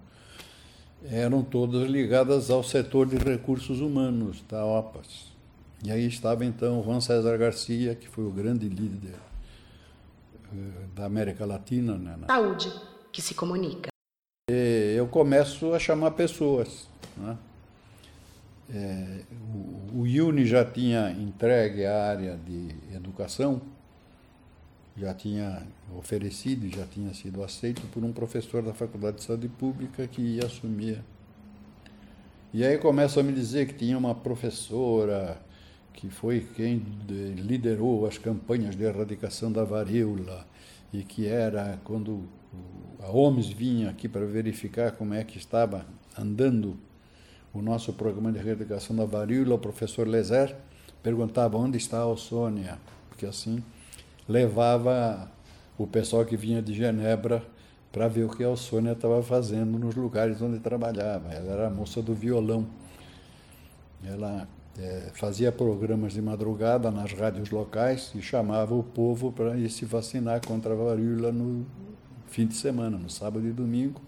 eram 1.09 1.43
todas 1.43 1.89
ligadas 1.89 2.49
ao 2.49 2.63
setor 2.63 3.07
de 3.07 3.17
recursos 3.17 3.79
humanos 3.79 4.43
da 4.49 4.65
OPAS. 4.65 5.30
E 5.83 5.91
aí 5.91 6.05
estava 6.05 6.45
então 6.45 6.83
Juan 6.83 7.01
César 7.01 7.35
Garcia, 7.37 7.95
que 7.95 8.07
foi 8.07 8.23
o 8.23 8.29
grande 8.29 8.69
líder 8.69 9.15
eh, 10.53 10.85
da 10.95 11.05
América 11.05 11.43
Latina. 11.43 11.97
Né, 11.97 12.17
Saúde, 12.27 12.71
que 13.11 13.19
se 13.21 13.33
comunica. 13.33 13.89
E 14.49 14.93
eu 14.95 15.07
começo 15.07 15.73
a 15.73 15.79
chamar 15.79 16.11
pessoas. 16.11 16.87
Né? 17.17 17.37
É, 18.73 19.21
o, 19.53 20.01
o 20.01 20.07
IUNI 20.07 20.45
já 20.45 20.63
tinha 20.63 21.11
entregue 21.11 21.83
a 21.83 22.05
área 22.05 22.37
de 22.37 22.69
educação, 22.95 23.59
já 24.95 25.15
tinha 25.15 25.63
oferecido 25.97 26.67
e 26.67 26.69
já 26.69 26.85
tinha 26.85 27.11
sido 27.13 27.43
aceito 27.43 27.81
por 27.91 28.03
um 28.03 28.13
professor 28.13 28.61
da 28.61 28.73
Faculdade 28.73 29.17
de 29.17 29.23
Saúde 29.23 29.49
Pública 29.49 30.05
que 30.07 30.21
ia 30.21 30.45
assumir. 30.45 31.01
E 32.53 32.63
aí 32.63 32.77
começam 32.77 33.21
a 33.21 33.25
me 33.25 33.33
dizer 33.33 33.67
que 33.67 33.73
tinha 33.73 33.97
uma 33.97 34.13
professora 34.13 35.41
que 35.93 36.09
foi 36.09 36.45
quem 36.55 36.81
liderou 37.07 38.05
as 38.05 38.17
campanhas 38.17 38.75
de 38.75 38.83
erradicação 38.83 39.51
da 39.51 39.63
varíola 39.63 40.45
e 40.93 41.03
que 41.03 41.27
era 41.27 41.79
quando 41.83 42.23
a 42.99 43.09
OMS 43.09 43.53
vinha 43.53 43.89
aqui 43.89 44.07
para 44.07 44.25
verificar 44.25 44.91
como 44.91 45.13
é 45.13 45.23
que 45.23 45.37
estava 45.37 45.85
andando 46.17 46.77
o 47.53 47.61
nosso 47.61 47.93
programa 47.93 48.31
de 48.31 48.39
erradicação 48.39 48.95
da 48.95 49.05
varíola, 49.05 49.55
o 49.55 49.59
professor 49.59 50.07
Lezer 50.07 50.55
perguntava 51.03 51.57
onde 51.57 51.77
está 51.77 52.03
a 52.03 52.15
Sônia, 52.15 52.79
porque 53.09 53.25
assim 53.25 53.63
levava 54.27 55.29
o 55.77 55.87
pessoal 55.87 56.25
que 56.25 56.37
vinha 56.37 56.61
de 56.61 56.73
Genebra 56.73 57.43
para 57.91 58.07
ver 58.07 58.23
o 58.23 58.29
que 58.29 58.43
a 58.43 58.55
Sônia 58.55 58.93
estava 58.93 59.21
fazendo 59.21 59.77
nos 59.77 59.95
lugares 59.95 60.41
onde 60.41 60.59
trabalhava. 60.59 61.33
Ela 61.33 61.53
era 61.53 61.67
a 61.67 61.69
moça 61.69 62.01
do 62.01 62.13
violão. 62.13 62.65
Ela 64.03 64.47
é, 64.79 65.11
fazia 65.13 65.51
programas 65.51 66.13
de 66.13 66.21
madrugada 66.21 66.89
nas 66.89 67.11
rádios 67.13 67.49
locais 67.49 68.11
e 68.15 68.21
chamava 68.21 68.73
o 68.73 68.83
povo 68.83 69.31
para 69.31 69.57
ir 69.57 69.69
se 69.69 69.85
vacinar 69.85 70.45
contra 70.45 70.73
a 70.73 70.75
varíola 70.75 71.31
no 71.31 71.65
fim 72.27 72.47
de 72.47 72.55
semana, 72.55 72.97
no 72.97 73.09
sábado 73.09 73.45
e 73.47 73.51
domingo. 73.51 74.01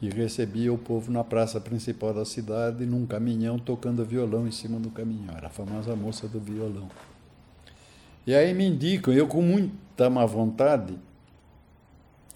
E 0.00 0.08
recebia 0.08 0.72
o 0.72 0.78
povo 0.78 1.10
na 1.10 1.24
praça 1.24 1.60
principal 1.60 2.14
da 2.14 2.24
cidade, 2.24 2.86
num 2.86 3.04
caminhão, 3.04 3.58
tocando 3.58 4.04
violão 4.04 4.46
em 4.46 4.52
cima 4.52 4.78
do 4.78 4.90
caminhão. 4.90 5.36
Era 5.36 5.48
a 5.48 5.50
famosa 5.50 5.96
moça 5.96 6.28
do 6.28 6.38
violão. 6.38 6.88
E 8.24 8.32
aí 8.32 8.54
me 8.54 8.64
indicam, 8.64 9.12
eu 9.12 9.26
com 9.26 9.42
muita 9.42 10.08
má 10.08 10.24
vontade, 10.24 10.94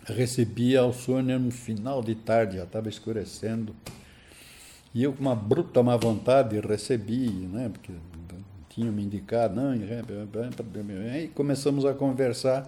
recebi 0.04 0.76
a 0.76 0.80
Alsônia 0.80 1.38
no 1.38 1.52
final 1.52 2.02
de 2.02 2.16
tarde, 2.16 2.56
já 2.56 2.64
estava 2.64 2.88
escurecendo, 2.88 3.76
e 4.94 5.02
eu 5.02 5.12
com 5.12 5.20
uma 5.20 5.34
bruta 5.34 5.82
má 5.82 5.96
vontade 5.96 6.58
recebi, 6.60 7.28
né, 7.28 7.68
porque 7.68 7.92
tinham 8.68 8.92
me 8.92 9.02
indicado, 9.02 9.54
não, 9.54 9.74
e 9.74 11.28
começamos 11.28 11.84
a 11.84 11.92
conversar, 11.92 12.66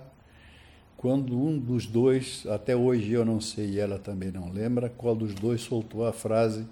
quando 0.96 1.38
um 1.38 1.58
dos 1.58 1.86
dois, 1.86 2.46
até 2.46 2.76
hoje 2.76 3.12
eu 3.12 3.24
não 3.24 3.40
sei 3.40 3.70
e 3.70 3.80
ela 3.80 3.98
também 3.98 4.30
não 4.30 4.50
lembra, 4.50 4.88
qual 4.90 5.14
dos 5.14 5.34
dois 5.34 5.62
soltou 5.62 6.06
a 6.06 6.12
frase, 6.12 6.66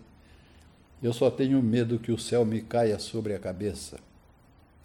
eu 1.02 1.12
só 1.12 1.30
tenho 1.30 1.62
medo 1.62 1.98
que 1.98 2.12
o 2.12 2.18
céu 2.18 2.44
me 2.44 2.60
caia 2.60 2.98
sobre 2.98 3.34
a 3.34 3.38
cabeça, 3.38 3.98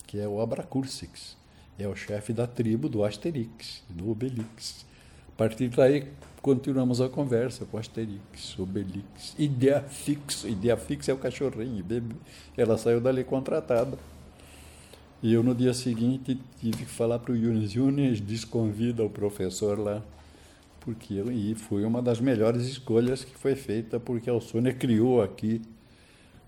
que 0.05 0.19
é 0.19 0.27
o 0.27 0.41
Abracursix 0.41 1.37
é 1.79 1.87
o 1.87 1.95
chefe 1.95 2.33
da 2.33 2.47
tribo 2.47 2.89
do 2.89 3.03
Asterix, 3.03 3.83
do 3.87 4.09
Obelix. 4.09 4.85
A 5.29 5.37
partir 5.37 5.69
daí, 5.69 6.07
continuamos 6.47 7.01
a 7.01 7.09
conversa 7.09 7.65
com 7.65 7.77
Asterix, 7.77 8.57
Obelix, 8.57 9.35
Ideafix. 9.37 10.45
Ideafix 10.45 11.09
é 11.09 11.13
o 11.13 11.17
cachorrinho. 11.17 11.83
Ela 12.55 12.77
saiu 12.77 13.01
dali 13.01 13.25
contratada. 13.25 13.97
E 15.21 15.33
eu, 15.33 15.43
no 15.43 15.53
dia 15.53 15.73
seguinte, 15.73 16.39
tive 16.57 16.85
que 16.85 16.89
falar 16.89 17.19
para 17.19 17.33
o 17.33 17.35
Yunis. 17.35 17.73
Yunis 17.73 18.21
desconvida 18.21 19.03
o 19.03 19.09
professor 19.09 19.77
lá, 19.77 20.01
porque 20.79 21.15
e 21.15 21.53
foi 21.53 21.83
uma 21.83 22.01
das 22.01 22.21
melhores 22.21 22.65
escolhas 22.65 23.25
que 23.25 23.35
foi 23.35 23.53
feita, 23.53 23.99
porque 23.99 24.29
a 24.29 24.33
Alsônia 24.33 24.73
criou 24.73 25.21
aqui 25.21 25.61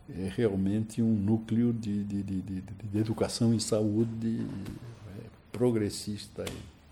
é, 0.10 0.32
realmente 0.34 1.02
um 1.02 1.14
núcleo 1.14 1.74
de, 1.74 2.06
de, 2.06 2.24
de, 2.24 2.42
de, 2.42 2.98
educação 2.98 3.54
e 3.54 3.60
saúde 3.60 4.46
progressista. 5.52 6.46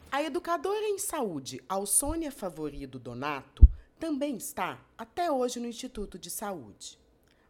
A 0.09 0.23
educadora 0.23 0.85
em 0.87 0.97
saúde 0.97 1.61
Alsônia 1.67 2.31
Favorido 2.31 2.97
Donato 2.97 3.67
também 3.99 4.37
está 4.37 4.79
até 4.97 5.29
hoje 5.29 5.59
no 5.59 5.67
Instituto 5.67 6.17
de 6.17 6.29
Saúde. 6.29 6.97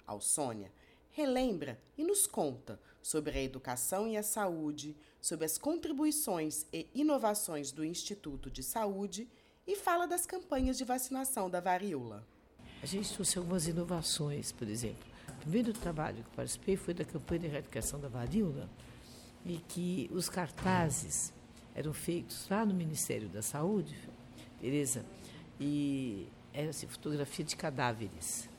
Alsônia 0.08 0.72
relembra 1.12 1.80
e 1.96 2.04
nos 2.04 2.26
conta 2.26 2.80
sobre 3.02 3.38
a 3.38 3.44
educação 3.44 4.08
e 4.08 4.18
a 4.18 4.24
saúde, 4.24 4.98
sobre 5.22 5.46
as 5.46 5.58
contribuições 5.60 6.66
e 6.74 6.88
inovações 6.96 7.72
do 7.72 7.86
Instituto 7.86 8.50
de 8.50 8.64
Saúde 8.64 9.30
e 9.68 9.76
fala 9.76 10.08
das 10.08 10.26
campanhas 10.26 10.80
de 10.80 10.84
vacinação 10.84 11.50
da 11.50 11.60
varíola. 11.60 12.26
A 12.82 12.88
gente 12.88 13.14
trouxe 13.14 13.38
algumas 13.38 13.68
inovações, 13.68 14.52
por 14.52 14.68
exemplo. 14.68 15.08
O 15.30 15.42
primeiro 15.42 15.74
trabalho 15.74 16.24
que 16.24 16.36
participei 16.36 16.76
foi 16.76 16.94
da 16.96 17.06
campanha 17.06 17.42
de 17.42 17.46
erradicação 17.48 18.00
da 18.00 18.08
varíola, 18.08 18.68
e 19.46 19.58
que 19.60 20.10
os 20.12 20.28
cartazes 20.28 21.34
eram 21.78 21.94
feitos 21.94 22.50
lá 22.50 22.66
no 22.66 22.74
Ministério 22.74 23.30
da 23.30 23.44
Saúde, 23.44 23.96
Tereza, 24.60 25.06
e 25.60 26.28
era 26.52 26.72
assim, 26.72 26.88
fotografia 26.88 27.46
de 27.46 27.56
cadáveres, 27.56 28.50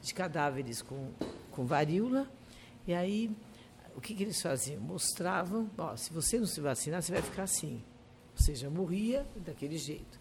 de 0.00 0.14
cadáveres 0.14 0.80
com, 0.80 1.12
com 1.50 1.66
varíola, 1.66 2.26
e 2.86 2.94
aí 2.94 3.30
o 3.94 4.00
que, 4.00 4.14
que 4.14 4.22
eles 4.22 4.40
faziam? 4.40 4.80
Mostravam, 4.80 5.70
ó, 5.76 5.94
se 5.96 6.10
você 6.10 6.38
não 6.38 6.46
se 6.46 6.60
vacinar, 6.62 7.02
você 7.02 7.12
vai 7.12 7.20
ficar 7.20 7.42
assim. 7.42 7.82
Ou 8.38 8.42
seja, 8.42 8.70
morria 8.70 9.26
daquele 9.36 9.76
jeito. 9.76 10.18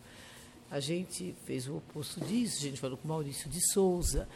A 0.70 0.82
gente 0.82 1.34
fez 1.46 1.70
o 1.70 1.78
oposto 1.78 2.20
disso, 2.20 2.58
a 2.60 2.62
gente 2.70 2.82
falou 2.82 2.98
com 2.98 3.08
Maurício 3.08 3.50
de 3.50 3.62
Souza, 3.72 4.28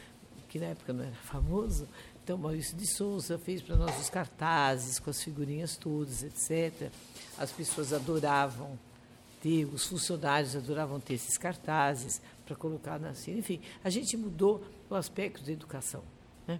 que 0.47 0.57
na 0.57 0.67
época 0.67 0.93
não 0.93 1.03
era 1.03 1.15
famoso, 1.15 1.85
então, 2.29 2.37
Maurício 2.37 2.77
de 2.77 2.85
Souza 2.85 3.39
fez 3.39 3.59
para 3.59 3.75
nós 3.75 3.99
os 3.99 4.07
cartazes 4.07 4.99
com 4.99 5.09
as 5.09 5.19
figurinhas 5.23 5.75
todas, 5.75 6.21
etc. 6.21 6.91
As 7.39 7.51
pessoas 7.51 7.91
adoravam 7.91 8.77
ter, 9.41 9.65
os 9.65 9.87
funcionários 9.87 10.55
adoravam 10.55 10.99
ter 10.99 11.15
esses 11.15 11.39
cartazes 11.39 12.21
para 12.45 12.55
colocar 12.55 12.99
na 12.99 13.15
cena. 13.15 13.39
Enfim, 13.39 13.59
a 13.83 13.89
gente 13.89 14.15
mudou 14.15 14.63
o 14.87 14.93
aspecto 14.93 15.43
da 15.43 15.51
educação. 15.51 16.03
Né? 16.45 16.59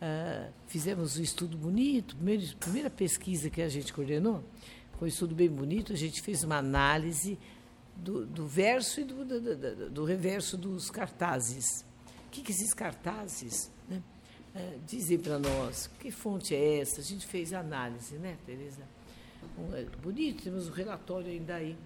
Uh, 0.00 0.50
fizemos 0.66 1.18
um 1.18 1.22
estudo 1.22 1.58
bonito, 1.58 2.16
primeira, 2.16 2.42
primeira 2.58 2.88
pesquisa 2.88 3.50
que 3.50 3.60
a 3.60 3.68
gente 3.68 3.92
coordenou, 3.92 4.42
foi 4.98 5.08
um 5.08 5.10
estudo 5.10 5.34
bem 5.34 5.50
bonito, 5.50 5.92
a 5.92 5.96
gente 5.96 6.22
fez 6.22 6.42
uma 6.42 6.56
análise 6.56 7.38
do, 7.94 8.24
do 8.24 8.46
verso 8.46 9.02
e 9.02 9.04
do, 9.04 9.26
do, 9.26 9.40
do, 9.40 9.90
do 9.90 10.04
reverso 10.06 10.56
dos 10.56 10.90
cartazes. 10.90 11.84
O 12.28 12.30
que, 12.30 12.40
que 12.40 12.50
esses 12.50 12.72
cartazes 12.72 13.70
né? 13.90 14.02
É, 14.56 14.78
dizem 14.86 15.18
para 15.18 15.38
nós 15.38 15.88
que 16.00 16.10
fonte 16.10 16.54
é 16.54 16.80
essa. 16.80 17.00
A 17.00 17.04
gente 17.04 17.26
fez 17.26 17.52
análise, 17.52 18.16
né, 18.16 18.38
Tereza? 18.46 18.82
Um, 19.58 19.74
é 19.74 19.84
bonito, 20.02 20.44
temos 20.44 20.68
um 20.68 20.72
relatório 20.72 21.28
ainda 21.28 21.56
aí. 21.56 21.76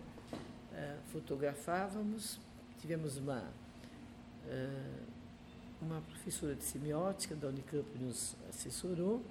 É, 0.72 0.96
fotografávamos, 1.12 2.38
tivemos 2.80 3.16
uma, 3.16 3.42
uma 5.82 6.00
professora 6.00 6.54
de 6.54 6.62
semiótica 6.62 7.34
da 7.34 7.48
Unicamp 7.48 7.86
nos 7.98 8.36
assessorou. 8.48 9.22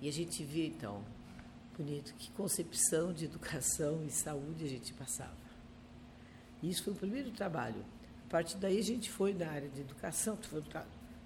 E 0.00 0.08
a 0.08 0.12
gente 0.12 0.44
vê, 0.44 0.66
então, 0.66 1.02
bonito, 1.76 2.14
que 2.18 2.30
concepção 2.32 3.12
de 3.12 3.24
educação 3.24 4.04
e 4.06 4.10
saúde 4.10 4.64
a 4.64 4.68
gente 4.68 4.92
passava. 4.92 5.36
Isso 6.62 6.84
foi 6.84 6.92
o 6.92 6.96
primeiro 6.96 7.30
trabalho. 7.30 7.84
A 8.26 8.30
partir 8.30 8.58
daí 8.58 8.78
a 8.78 8.82
gente 8.82 9.10
foi 9.10 9.32
na 9.32 9.48
área 9.48 9.68
de 9.68 9.80
educação, 9.80 10.36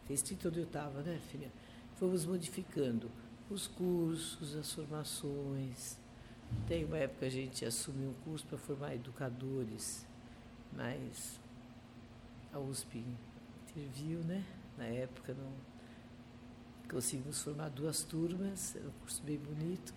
foi 0.07 0.15
restrito 0.15 0.49
onde 0.49 0.61
eu 0.61 0.65
estava, 0.65 1.03
né, 1.03 1.21
filha? 1.31 1.51
Fomos 1.97 2.25
modificando 2.25 3.11
os 3.49 3.67
cursos, 3.67 4.55
as 4.55 4.73
formações. 4.73 5.97
Tem 6.67 6.85
uma 6.85 6.99
época 6.99 7.27
a 7.27 7.31
gente 7.31 7.65
assumiu 7.65 8.11
um 8.11 8.15
curso 8.25 8.47
para 8.47 8.59
formar 8.59 8.95
educadores, 8.95 10.07
mas 10.73 11.39
a 12.53 12.59
USP 12.59 13.05
interviu, 13.69 14.21
né? 14.21 14.45
Na 14.77 14.85
época 14.85 15.35
não 15.35 15.53
conseguimos 16.91 17.41
formar 17.41 17.71
duas 17.71 18.03
turmas, 18.03 18.77
era 18.77 18.87
um 18.87 18.93
curso 19.01 19.23
bem 19.23 19.39
bonito. 19.39 19.95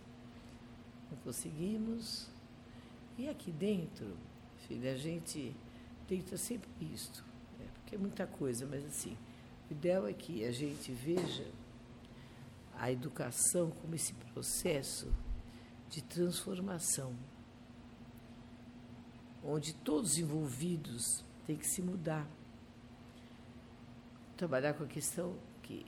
Não 1.11 1.17
conseguimos. 1.19 2.27
E 3.17 3.29
aqui 3.29 3.51
dentro, 3.51 4.15
filha, 4.67 4.93
a 4.93 4.97
gente 4.97 5.55
tenta 6.07 6.37
sempre 6.37 6.69
isto, 6.93 7.23
né? 7.59 7.65
porque 7.75 7.95
é 7.95 7.97
muita 7.97 8.27
coisa, 8.27 8.65
mas 8.65 8.85
assim, 8.85 9.17
o 9.69 9.73
ideal 9.73 10.07
é 10.07 10.13
que 10.13 10.45
a 10.45 10.51
gente 10.51 10.91
veja 10.91 11.51
a 12.77 12.91
educação 12.91 13.71
como 13.71 13.95
esse 13.95 14.13
processo 14.13 15.11
de 15.89 16.03
transformação, 16.03 17.15
onde 19.43 19.73
todos 19.73 20.11
os 20.11 20.17
envolvidos 20.17 21.23
têm 21.45 21.55
que 21.55 21.67
se 21.67 21.81
mudar. 21.81 22.27
Trabalhar 24.35 24.73
com 24.73 24.83
a 24.83 24.87
questão 24.87 25.35
que 25.63 25.85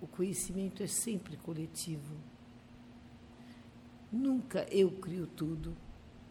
o 0.00 0.06
conhecimento 0.06 0.82
é 0.82 0.86
sempre 0.86 1.36
coletivo. 1.38 2.16
Nunca 4.12 4.66
eu 4.70 4.90
crio 4.92 5.26
tudo. 5.26 5.76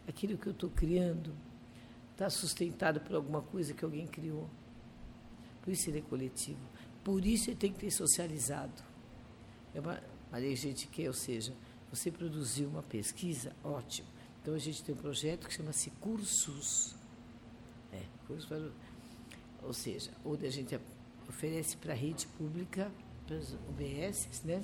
Aquilo 0.06 0.38
que 0.38 0.46
eu 0.46 0.52
estou 0.52 0.70
criando 0.70 1.34
está 2.12 2.30
sustentado 2.30 3.00
por 3.00 3.14
alguma 3.14 3.42
coisa 3.42 3.74
que 3.74 3.84
alguém 3.84 4.06
criou. 4.06 4.48
Por 5.62 5.72
isso 5.72 5.90
ele 5.90 5.98
é 5.98 6.02
coletivo. 6.02 6.58
Por 7.08 7.24
isso 7.24 7.48
ele 7.48 7.56
tem 7.56 7.72
que 7.72 7.78
ter 7.78 7.90
socializado. 7.90 8.82
É 9.74 9.80
uma, 9.80 9.98
uma 10.28 10.40
gente 10.54 10.86
que, 10.88 11.08
ou 11.08 11.14
seja, 11.14 11.54
você 11.90 12.10
produziu 12.10 12.68
uma 12.68 12.82
pesquisa, 12.82 13.56
ótimo. 13.64 14.06
Então 14.42 14.52
a 14.52 14.58
gente 14.58 14.84
tem 14.84 14.94
um 14.94 14.98
projeto 14.98 15.48
que 15.48 15.54
chama-se 15.54 15.88
Cursos. 16.02 16.94
É, 17.90 18.02
cursos 18.26 18.44
para, 18.44 18.60
ou 19.62 19.72
seja, 19.72 20.10
onde 20.22 20.44
a 20.44 20.50
gente 20.50 20.78
oferece 21.26 21.78
para 21.78 21.94
a 21.94 21.96
rede 21.96 22.26
pública, 22.26 22.92
para 23.26 23.36
as 23.36 23.54
UBS, 23.54 24.42
né, 24.44 24.62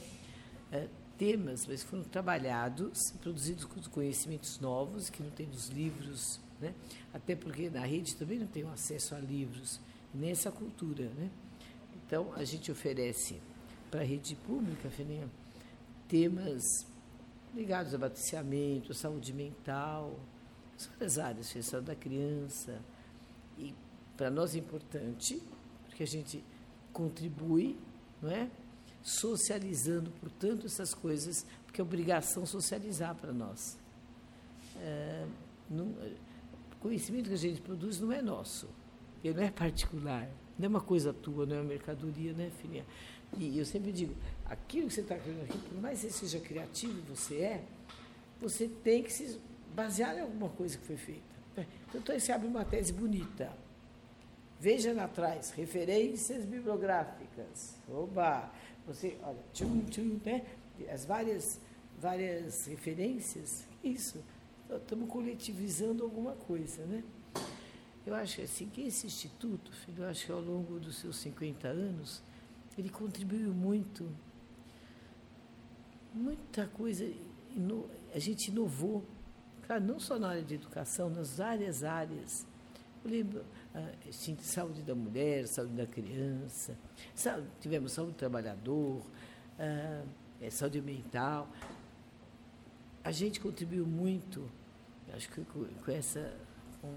é, 0.70 0.86
temas, 1.16 1.66
mas 1.66 1.82
foram 1.82 2.04
trabalhados, 2.04 3.10
produzidos 3.22 3.64
com 3.64 3.80
conhecimentos 3.84 4.60
novos, 4.60 5.08
que 5.08 5.22
não 5.22 5.30
tem 5.30 5.46
nos 5.46 5.68
livros, 5.68 6.38
né, 6.60 6.74
até 7.10 7.34
porque 7.34 7.70
na 7.70 7.86
rede 7.86 8.14
também 8.14 8.38
não 8.38 8.46
tem 8.46 8.64
acesso 8.64 9.14
a 9.14 9.18
livros, 9.18 9.80
nem 10.12 10.30
essa 10.30 10.52
cultura. 10.52 11.08
Né. 11.08 11.30
Então, 12.06 12.32
a 12.34 12.44
gente 12.44 12.70
oferece 12.70 13.40
para 13.90 14.00
a 14.00 14.04
rede 14.04 14.34
pública, 14.36 14.90
Feninha, 14.90 15.28
temas 16.08 16.62
ligados 17.54 17.92
a 17.92 17.96
abastecimento, 17.96 18.92
saúde 18.92 19.32
mental, 19.32 20.18
várias 20.90 21.18
áreas, 21.18 21.50
feição 21.50 21.82
da 21.82 21.94
criança. 21.94 22.80
E 23.58 23.74
para 24.16 24.30
nós 24.30 24.54
é 24.54 24.58
importante, 24.58 25.40
porque 25.86 26.02
a 26.02 26.06
gente 26.06 26.44
contribui, 26.92 27.78
não 28.20 28.30
é? 28.30 28.50
Socializando, 29.02 30.10
portanto, 30.20 30.66
essas 30.66 30.94
coisas, 30.94 31.46
porque 31.64 31.80
é 31.80 31.84
obrigação 31.84 32.44
socializar 32.44 33.14
para 33.14 33.32
nós. 33.32 33.78
É, 34.78 35.26
não, 35.70 35.86
o 35.86 36.76
conhecimento 36.80 37.28
que 37.28 37.34
a 37.34 37.38
gente 37.38 37.60
produz 37.60 38.00
não 38.00 38.12
é 38.12 38.20
nosso, 38.20 38.68
ele 39.22 39.34
não 39.34 39.42
é 39.42 39.50
particular, 39.50 40.28
não 40.58 40.66
é 40.66 40.68
uma 40.68 40.80
coisa 40.80 41.12
tua, 41.12 41.46
não 41.46 41.56
é 41.56 41.60
uma 41.60 41.68
mercadoria, 41.68 42.32
né, 42.32 42.50
filha? 42.60 42.84
E 43.38 43.58
eu 43.58 43.64
sempre 43.64 43.90
digo, 43.90 44.14
aquilo 44.46 44.88
que 44.88 44.94
você 44.94 45.00
está 45.00 45.16
criando 45.16 45.42
aqui, 45.42 45.58
por 45.58 45.80
mais 45.80 46.00
que 46.00 46.06
você 46.06 46.26
seja 46.26 46.40
criativo, 46.40 47.00
você 47.14 47.36
é, 47.36 47.64
você 48.40 48.68
tem 48.68 49.02
que 49.02 49.12
se 49.12 49.40
basear 49.74 50.16
em 50.16 50.20
alguma 50.20 50.48
coisa 50.50 50.78
que 50.78 50.86
foi 50.86 50.96
feita. 50.96 51.34
Então, 51.94 52.14
aí 52.14 52.20
você 52.20 52.32
abre 52.32 52.46
uma 52.46 52.64
tese 52.64 52.92
bonita. 52.92 53.52
Veja 54.60 54.92
lá 54.92 55.04
atrás, 55.04 55.50
referências 55.50 56.44
bibliográficas. 56.44 57.76
Oba! 57.88 58.50
Você, 58.86 59.16
olha, 59.22 59.38
tchum, 59.52 59.84
tchum, 59.86 60.20
né? 60.24 60.44
As 60.92 61.04
várias, 61.04 61.60
várias 62.00 62.66
referências, 62.66 63.64
isso. 63.82 64.22
Estamos 64.70 65.08
coletivizando 65.08 66.02
alguma 66.02 66.32
coisa, 66.32 66.84
né? 66.86 67.02
Eu 68.06 68.14
acho 68.14 68.42
assim, 68.42 68.68
que 68.68 68.82
esse 68.82 69.06
instituto, 69.06 69.72
filho, 69.72 70.04
eu 70.04 70.08
acho 70.08 70.26
que 70.26 70.32
ao 70.32 70.40
longo 70.40 70.78
dos 70.78 70.96
seus 70.96 71.16
50 71.16 71.68
anos, 71.68 72.22
ele 72.76 72.90
contribuiu 72.90 73.52
muito. 73.52 74.06
Muita 76.12 76.66
coisa, 76.66 77.10
a 78.14 78.18
gente 78.18 78.48
inovou, 78.48 79.04
claro, 79.66 79.82
não 79.84 79.98
só 79.98 80.18
na 80.18 80.28
área 80.28 80.42
de 80.42 80.54
educação, 80.54 81.08
nas 81.08 81.38
várias 81.38 81.82
áreas. 81.82 82.46
Eu 83.02 83.10
lembro, 83.10 83.44
assim, 84.08 84.36
saúde 84.38 84.82
da 84.82 84.94
mulher, 84.94 85.46
saúde 85.48 85.72
da 85.72 85.86
criança, 85.86 86.76
saúde, 87.14 87.48
tivemos 87.58 87.92
saúde 87.92 88.12
do 88.12 88.16
trabalhador, 88.16 89.02
ah, 89.58 90.04
saúde 90.50 90.80
mental. 90.82 91.48
A 93.02 93.10
gente 93.10 93.40
contribuiu 93.40 93.86
muito, 93.86 94.48
acho 95.12 95.28
que 95.30 95.42
com, 95.44 95.64
com 95.64 95.90
essa, 95.90 96.34
com, 96.80 96.94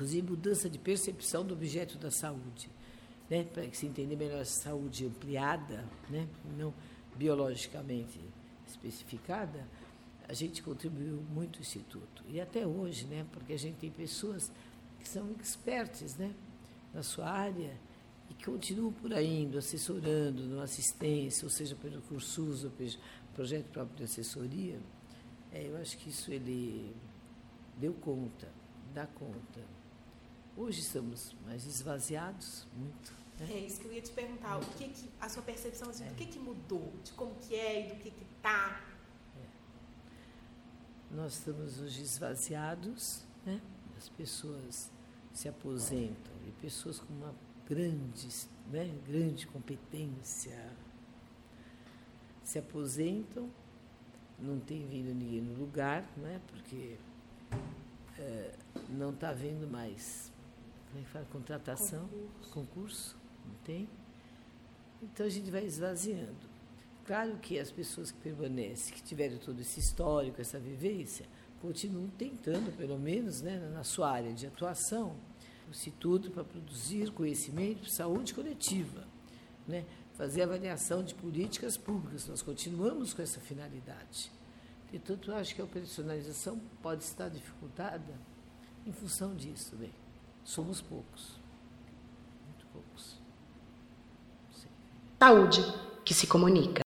inclusive, 0.00 0.30
mudança 0.30 0.70
de 0.70 0.78
percepção 0.78 1.44
do 1.44 1.52
objeto 1.52 1.98
da 1.98 2.10
saúde 2.10 2.70
né, 3.28 3.44
para 3.44 3.70
se 3.70 3.84
entender 3.84 4.16
melhor 4.16 4.40
a 4.40 4.44
saúde 4.46 5.04
ampliada, 5.04 5.84
né, 6.08 6.26
não 6.56 6.72
biologicamente 7.16 8.18
especificada, 8.66 9.68
a 10.26 10.32
gente 10.32 10.62
contribuiu 10.62 11.22
muito 11.30 11.58
o 11.58 11.60
Instituto. 11.60 12.24
E 12.28 12.40
até 12.40 12.66
hoje, 12.66 13.04
né, 13.04 13.26
porque 13.30 13.52
a 13.52 13.58
gente 13.58 13.76
tem 13.76 13.90
pessoas 13.90 14.50
que 14.98 15.06
são 15.06 15.30
expertas 15.38 16.16
né, 16.16 16.34
na 16.94 17.02
sua 17.02 17.28
área 17.28 17.76
e 18.30 18.34
que 18.34 18.46
continuam 18.46 18.92
por 18.94 19.12
aí, 19.12 19.42
indo, 19.42 19.58
assessorando, 19.58 20.44
no 20.44 20.62
assistência, 20.62 21.44
ou 21.44 21.50
seja, 21.50 21.76
pelo 21.76 22.00
cursos, 22.02 22.64
ou 22.64 22.70
pelo 22.70 22.90
projeto 23.34 23.66
próprio 23.66 23.98
de 23.98 24.04
assessoria. 24.04 24.78
É, 25.52 25.66
eu 25.66 25.76
acho 25.76 25.98
que 25.98 26.08
isso 26.08 26.32
ele 26.32 26.96
deu 27.76 27.92
conta, 27.92 28.48
dá 28.94 29.06
conta. 29.06 29.79
Hoje 30.60 30.80
estamos 30.80 31.34
mais 31.46 31.64
esvaziados, 31.64 32.66
muito. 32.76 33.14
É 33.50 33.60
isso 33.60 33.80
que 33.80 33.86
eu 33.86 33.94
ia 33.94 34.02
te 34.02 34.10
perguntar. 34.10 34.58
O 34.58 34.66
que, 34.76 34.90
que 34.90 35.08
a 35.18 35.26
sua 35.26 35.42
percepção 35.42 35.88
assim, 35.88 36.04
do 36.04 36.14
que, 36.14 36.26
que 36.26 36.38
mudou, 36.38 36.92
de 37.02 37.12
como 37.12 37.34
que 37.36 37.54
é 37.54 37.86
e 37.86 37.88
do 37.88 37.94
que 37.94 38.10
que 38.10 38.26
tá? 38.42 38.78
É. 39.38 41.14
Nós 41.14 41.38
estamos 41.38 41.80
hoje 41.80 42.02
esvaziados, 42.02 43.24
né? 43.46 43.58
As 43.96 44.10
pessoas 44.10 44.90
se 45.32 45.48
aposentam 45.48 46.34
e 46.46 46.50
pessoas 46.60 46.98
com 46.98 47.10
uma 47.14 47.34
grande, 47.66 48.28
né, 48.70 48.94
grande 49.08 49.46
competência 49.46 50.76
se 52.44 52.58
aposentam, 52.58 53.50
não 54.38 54.60
tem 54.60 54.86
vindo 54.86 55.14
ninguém 55.14 55.40
no 55.40 55.58
lugar, 55.58 56.06
né? 56.18 56.38
Porque 56.48 56.98
é, 58.18 58.54
não 58.90 59.08
está 59.08 59.30
havendo 59.30 59.66
mais 59.66 60.29
como 60.90 61.00
é 61.00 61.04
que 61.04 61.10
fala? 61.10 61.24
contratação, 61.26 62.08
concurso. 62.08 62.50
concurso 62.52 63.16
não 63.46 63.54
tem? 63.64 63.88
Então 65.02 65.24
a 65.24 65.28
gente 65.28 65.50
vai 65.50 65.64
esvaziando. 65.64 66.50
Claro 67.06 67.38
que 67.38 67.58
as 67.58 67.70
pessoas 67.70 68.10
que 68.10 68.18
permanecem, 68.18 68.94
que 68.94 69.02
tiveram 69.02 69.38
todo 69.38 69.60
esse 69.60 69.80
histórico, 69.80 70.40
essa 70.40 70.58
vivência, 70.58 71.26
continuam 71.60 72.08
tentando, 72.08 72.76
pelo 72.76 72.98
menos 72.98 73.40
né, 73.40 73.58
na 73.72 73.84
sua 73.84 74.10
área 74.10 74.32
de 74.32 74.46
atuação, 74.46 75.16
o 75.66 75.70
Instituto 75.70 76.30
para 76.30 76.44
produzir 76.44 77.10
conhecimento 77.12 77.82
de 77.82 77.92
saúde 77.92 78.34
coletiva, 78.34 79.06
né, 79.66 79.84
fazer 80.14 80.42
avaliação 80.42 81.02
de 81.02 81.14
políticas 81.14 81.76
públicas. 81.76 82.26
Nós 82.26 82.42
continuamos 82.42 83.14
com 83.14 83.22
essa 83.22 83.40
finalidade. 83.40 84.30
Portanto, 84.90 85.30
eu 85.30 85.36
acho 85.36 85.54
que 85.54 85.60
a 85.60 85.64
operacionalização 85.64 86.60
pode 86.82 87.04
estar 87.04 87.28
dificultada 87.28 88.18
em 88.84 88.92
função 88.92 89.34
disso. 89.36 89.76
Bem, 89.76 89.92
somos 90.44 90.80
poucos, 90.80 91.38
muito 92.46 92.66
poucos. 92.72 93.20
Saúde 95.18 95.60
que 96.04 96.14
se 96.14 96.26
comunica. 96.26 96.80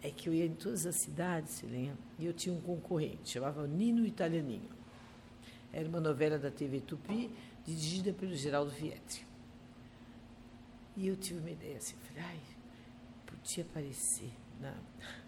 É 0.00 0.10
que 0.10 0.28
eu 0.28 0.34
ia 0.34 0.46
em 0.46 0.54
todas 0.54 0.86
as 0.86 0.96
cidades, 0.96 1.62
Helena, 1.62 1.96
e 2.18 2.26
eu 2.26 2.32
tinha 2.32 2.54
um 2.54 2.60
concorrente, 2.60 3.30
chamava 3.30 3.66
Nino 3.66 4.04
Italianinho. 4.04 4.70
Era 5.72 5.88
uma 5.88 6.00
novela 6.00 6.38
da 6.38 6.50
TV 6.50 6.80
Tupi, 6.80 7.30
dirigida 7.64 8.12
pelo 8.12 8.34
Geraldo 8.34 8.70
Vietri. 8.70 9.24
E 10.96 11.06
eu 11.06 11.16
tive 11.16 11.40
uma 11.40 11.50
ideia 11.50 11.78
assim, 11.78 11.96
falei, 11.96 12.22
ai, 12.22 12.40
podia 13.26 13.64
aparecer 13.64 14.30
na... 14.60 14.74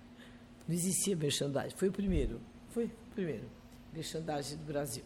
Não 0.66 0.74
existia 0.74 1.14
merchandising, 1.14 1.76
foi 1.76 1.88
o 1.88 1.92
primeiro, 1.92 2.40
foi 2.70 2.86
o 2.86 2.90
primeiro 3.14 3.48
merchandising 3.92 4.56
do 4.56 4.64
Brasil. 4.64 5.04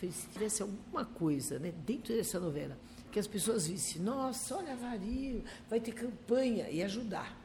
Se 0.00 0.28
tivesse 0.28 0.62
alguma 0.62 1.04
coisa 1.04 1.58
né, 1.58 1.72
dentro 1.84 2.14
dessa 2.14 2.40
novela 2.40 2.78
que 3.12 3.18
as 3.18 3.26
pessoas 3.26 3.66
vissem, 3.66 4.00
nossa, 4.00 4.56
olha 4.56 4.74
vario, 4.76 5.44
vai 5.68 5.80
ter 5.80 5.92
campanha 5.92 6.70
e 6.70 6.82
ajudar. 6.82 7.36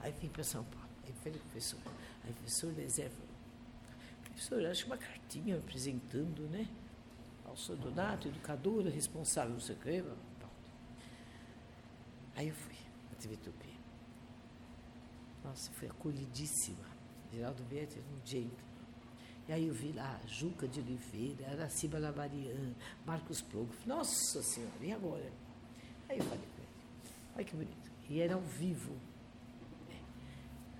Aí 0.00 0.12
vim 0.20 0.28
para 0.28 0.42
São 0.42 0.64
Paulo, 0.64 0.88
aí 1.04 1.12
falei 1.22 1.38
professor, 1.38 1.78
aí 2.24 2.32
professor 2.32 2.74
Lezé 2.76 3.08
falou, 3.08 3.28
professor, 4.24 4.66
acho 4.66 4.86
uma 4.86 4.96
cartinha 4.96 5.58
apresentando, 5.58 6.42
né, 6.48 6.68
ao 7.44 7.56
sou 7.56 7.76
Donato, 7.76 8.28
educadora, 8.28 8.90
responsável, 8.90 9.52
não 9.52 9.60
sei 9.60 9.74
o 9.74 9.78
que. 9.78 10.04
Aí 12.36 12.48
eu 12.48 12.54
fui 12.54 12.76
na 13.10 13.16
TV 13.16 13.36
Tupi. 13.38 13.78
Nossa, 15.42 15.70
fui 15.72 15.88
acolhidíssima. 15.88 16.84
Geraldo 17.32 17.64
Vietti 17.64 17.98
era 17.98 18.06
um 18.08 18.26
gentleman. 18.26 18.75
E 19.48 19.52
aí 19.52 19.68
eu 19.68 19.74
vi 19.74 19.92
lá 19.92 20.20
Juca 20.26 20.66
de 20.66 20.80
Oliveira, 20.80 21.52
Araciba 21.52 21.98
Labarian, 21.98 22.74
Marcos 23.04 23.40
Plogo. 23.40 23.72
Nossa 23.86 24.42
Senhora, 24.42 24.72
e 24.80 24.92
agora? 24.92 25.30
Aí 26.08 26.18
eu 26.18 26.24
falei 26.24 26.38
com 26.38 26.62
ele, 26.62 26.68
olha 27.36 27.44
que 27.44 27.56
bonito. 27.56 27.92
E 28.08 28.20
era 28.20 28.34
ao 28.34 28.40
vivo. 28.40 28.92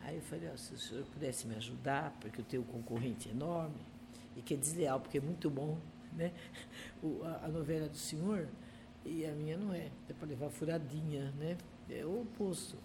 Aí 0.02 0.16
eu 0.16 0.22
falei, 0.22 0.48
oh, 0.52 0.56
se 0.56 0.72
o 0.72 0.78
senhor 0.78 1.04
pudesse 1.06 1.48
me 1.48 1.56
ajudar, 1.56 2.16
porque 2.20 2.40
eu 2.40 2.44
tenho 2.44 2.62
um 2.62 2.66
concorrente 2.66 3.28
enorme, 3.28 3.80
e 4.36 4.42
que 4.42 4.54
é 4.54 4.56
desleal, 4.56 5.00
porque 5.00 5.18
é 5.18 5.20
muito 5.20 5.50
bom, 5.50 5.78
né? 6.12 6.32
O, 7.02 7.24
a, 7.24 7.46
a, 7.46 7.48
novela 7.48 7.88
do 7.88 7.96
senhor, 7.96 8.48
e 9.04 9.26
a 9.26 9.32
minha 9.32 9.56
não 9.56 9.74
é. 9.74 9.90
É 10.08 10.12
para 10.12 10.28
levar 10.28 10.48
furadinha, 10.50 11.32
né? 11.32 11.58
É 11.90 12.04
o 12.04 12.22
oposto. 12.22 12.76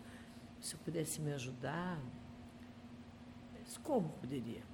Se 0.60 0.74
eu 0.74 0.80
pudesse 0.80 1.22
me 1.22 1.32
ajudar, 1.34 2.00
como 3.84 4.10
poderia? 4.10 4.71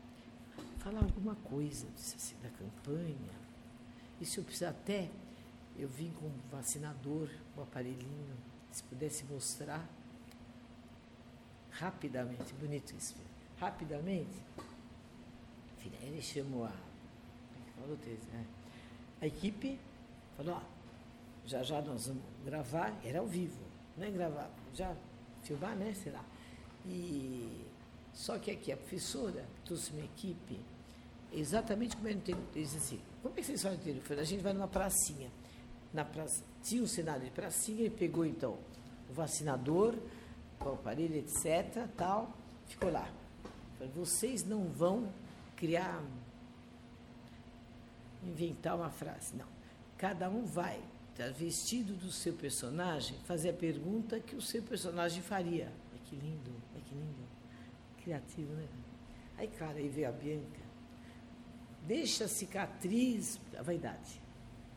Falar 0.88 1.04
alguma 1.04 1.36
coisa 1.36 1.86
disse 1.94 2.16
assim, 2.16 2.36
da 2.42 2.50
campanha. 2.50 3.36
E 4.22 4.26
se 4.26 4.38
eu 4.38 4.44
precisar 4.44 4.70
até, 4.70 5.10
eu 5.78 5.90
vim 5.90 6.12
com 6.12 6.28
um 6.28 6.40
vacinador, 6.50 7.30
o 7.56 7.60
um 7.60 7.64
aparelhinho, 7.64 8.38
se 8.72 8.84
pudesse 8.84 9.26
mostrar 9.26 9.86
rapidamente, 11.72 12.54
bonito 12.54 12.96
isso, 12.96 13.14
filho. 13.14 13.28
rapidamente. 13.60 14.42
Filha, 15.78 15.98
ele 16.02 16.22
chamou 16.22 16.66
a, 16.66 16.74
falou, 17.76 17.98
né? 18.32 18.46
a 19.22 19.28
equipe, 19.28 19.78
falou, 20.38 20.56
ó, 20.56 20.62
já 21.46 21.64
já 21.64 21.82
nós 21.82 22.08
vamos 22.08 22.24
gravar, 22.46 22.98
era 23.04 23.20
ao 23.20 23.28
vivo, 23.28 23.60
não 23.98 24.08
é 24.08 24.12
gravar, 24.12 24.50
já 24.74 24.96
filmar, 25.44 25.76
né, 25.76 25.94
sei 25.94 26.12
lá. 26.14 26.24
E 26.86 27.66
só 28.14 28.40
que 28.40 28.50
aqui 28.50 28.72
a 28.72 28.78
professora 28.78 29.46
trouxe 29.64 29.92
uma 29.92 30.04
equipe 30.04 30.60
exatamente 31.32 31.96
como 31.96 32.08
ele 32.08 32.22
tem. 32.22 32.36
Diz 32.54 32.76
assim: 32.76 33.00
como 33.22 33.34
é 33.38 33.42
que 33.42 33.46
vocês 33.46 33.62
fazem 33.62 33.98
o 33.98 34.02
Falei, 34.02 34.24
a 34.24 34.26
gente 34.26 34.42
vai 34.42 34.54
numa 34.54 34.68
pracinha. 34.68 35.30
Na 35.94 36.04
praça, 36.04 36.44
tinha 36.64 36.84
um 36.84 36.88
cenário 36.88 37.24
de 37.24 37.32
pracinha, 37.32 37.82
ele 37.82 37.90
pegou 37.90 38.26
então 38.26 38.58
o 39.10 39.14
vacinador, 39.14 39.96
o 40.60 40.70
aparelho, 40.70 41.16
etc. 41.16 41.88
tal, 41.96 42.34
ficou 42.68 42.92
lá. 42.92 43.10
Falei, 43.78 43.92
vocês 43.94 44.44
não 44.44 44.68
vão 44.68 45.12
criar, 45.56 46.04
inventar 48.24 48.76
uma 48.76 48.90
frase. 48.90 49.36
Não. 49.36 49.48
Cada 49.98 50.30
um 50.30 50.46
vai, 50.46 50.82
tá 51.16 51.30
vestido 51.30 51.94
do 51.96 52.12
seu 52.12 52.34
personagem, 52.34 53.18
fazer 53.26 53.50
a 53.50 53.54
pergunta 53.54 54.20
que 54.20 54.36
o 54.36 54.42
seu 54.42 54.62
personagem 54.62 55.22
faria. 55.22 55.72
É 55.96 55.98
que 56.06 56.16
lindo, 56.16 56.52
é 56.76 56.80
que 56.80 56.94
lindo. 56.94 57.28
Criativo, 58.04 58.54
né? 58.54 58.68
Aí, 59.38 59.48
cara, 59.48 59.78
aí 59.78 59.88
veio 59.88 60.10
a 60.10 60.12
Bianca 60.12 60.67
deixa 61.88 62.28
cicatriz, 62.28 63.40
a 63.58 63.64
vaidade. 63.64 64.22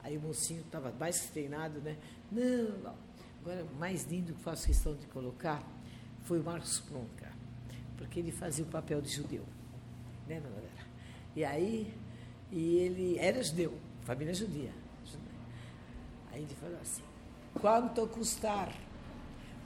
Aí 0.03 0.16
o 0.16 0.20
mocinho 0.20 0.61
estava 0.61 0.92
mais 0.99 1.29
treinado, 1.29 1.81
né? 1.81 1.96
Não, 2.31 2.79
não. 2.79 2.94
Agora, 3.42 3.66
mais 3.79 4.05
lindo 4.05 4.33
que 4.35 4.40
faço 4.42 4.66
questão 4.66 4.94
de 4.94 5.07
colocar 5.07 5.62
foi 6.25 6.38
o 6.38 6.44
Marcos 6.44 6.79
Plonka, 6.81 7.33
porque 7.96 8.20
ele 8.20 8.31
fazia 8.31 8.64
o 8.64 8.68
papel 8.68 9.01
de 9.01 9.09
judeu, 9.09 9.44
né, 10.29 10.40
galera? 10.40 10.70
E 11.35 11.44
aí, 11.44 11.94
e 12.53 12.77
ele 12.77 13.18
era 13.18 13.42
judeu, 13.42 13.77
família 14.03 14.35
judia. 14.35 14.73
Aí 16.31 16.42
ele 16.42 16.55
falou 16.55 16.79
assim: 16.81 17.03
quanto 17.61 18.07
custar? 18.09 18.73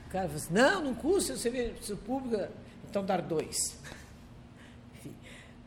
O 0.07 0.09
cara 0.09 0.27
falou 0.27 0.41
assim: 0.41 0.53
não, 0.53 0.83
não 0.83 0.95
custa, 0.95 1.35
você 1.35 1.49
vê, 1.49 1.75
se 1.81 1.93
o 1.93 1.97
público, 1.97 2.47
então 2.89 3.05
dar 3.05 3.21
dois. 3.21 3.77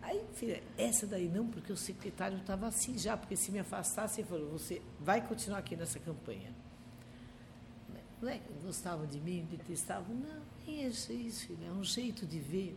Aí, 0.08 0.24
filha, 0.32 0.62
essa 0.78 1.06
daí 1.06 1.28
não, 1.28 1.46
porque 1.46 1.70
o 1.70 1.76
secretário 1.76 2.38
estava 2.38 2.66
assim 2.66 2.96
já, 2.96 3.14
porque 3.14 3.36
se 3.36 3.52
me 3.52 3.58
afastasse, 3.58 4.22
ele 4.22 4.28
falou, 4.28 4.48
você 4.48 4.80
vai 4.98 5.20
continuar 5.20 5.58
aqui 5.58 5.76
nessa 5.76 5.98
campanha. 6.00 6.50
Não 8.22 8.30
é 8.30 8.38
que 8.38 8.50
gostavam 8.64 9.06
de 9.06 9.20
mim, 9.20 9.46
detestavam, 9.50 10.14
não, 10.14 10.42
nem 10.66 10.84
é 10.84 10.88
isso, 10.88 11.46
filha, 11.46 11.66
é 11.66 11.72
um 11.72 11.84
jeito 11.84 12.24
de 12.24 12.40
ver, 12.40 12.74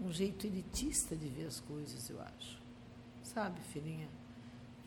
um 0.00 0.10
jeito 0.10 0.46
elitista 0.46 1.14
de 1.14 1.28
ver 1.28 1.44
as 1.44 1.60
coisas, 1.60 2.08
eu 2.08 2.18
acho. 2.22 2.58
Sabe, 3.22 3.60
filhinha? 3.60 4.08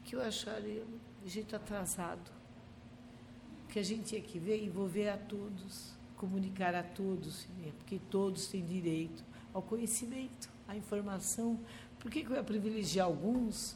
Que 0.04 0.16
eu 0.16 0.24
acharia 0.24 0.84
de 1.24 1.30
jeito 1.30 1.56
atrasado. 1.56 2.32
Que 3.70 3.78
a 3.78 3.84
gente 3.84 4.06
tinha 4.06 4.22
que 4.22 4.40
ver, 4.40 4.66
envolver 4.66 5.10
a 5.10 5.18
todos, 5.18 5.94
comunicar 6.18 6.74
a 6.74 6.82
todos, 6.82 7.44
filhinha, 7.44 7.74
porque 7.74 8.00
todos 8.10 8.48
têm 8.48 8.66
direito 8.66 9.24
ao 9.54 9.62
conhecimento 9.62 10.50
a 10.68 10.76
informação. 10.76 11.60
Por 12.00 12.10
que, 12.10 12.24
que 12.24 12.32
eu 12.32 12.36
ia 12.36 12.44
privilegiar 12.44 13.06
alguns? 13.06 13.76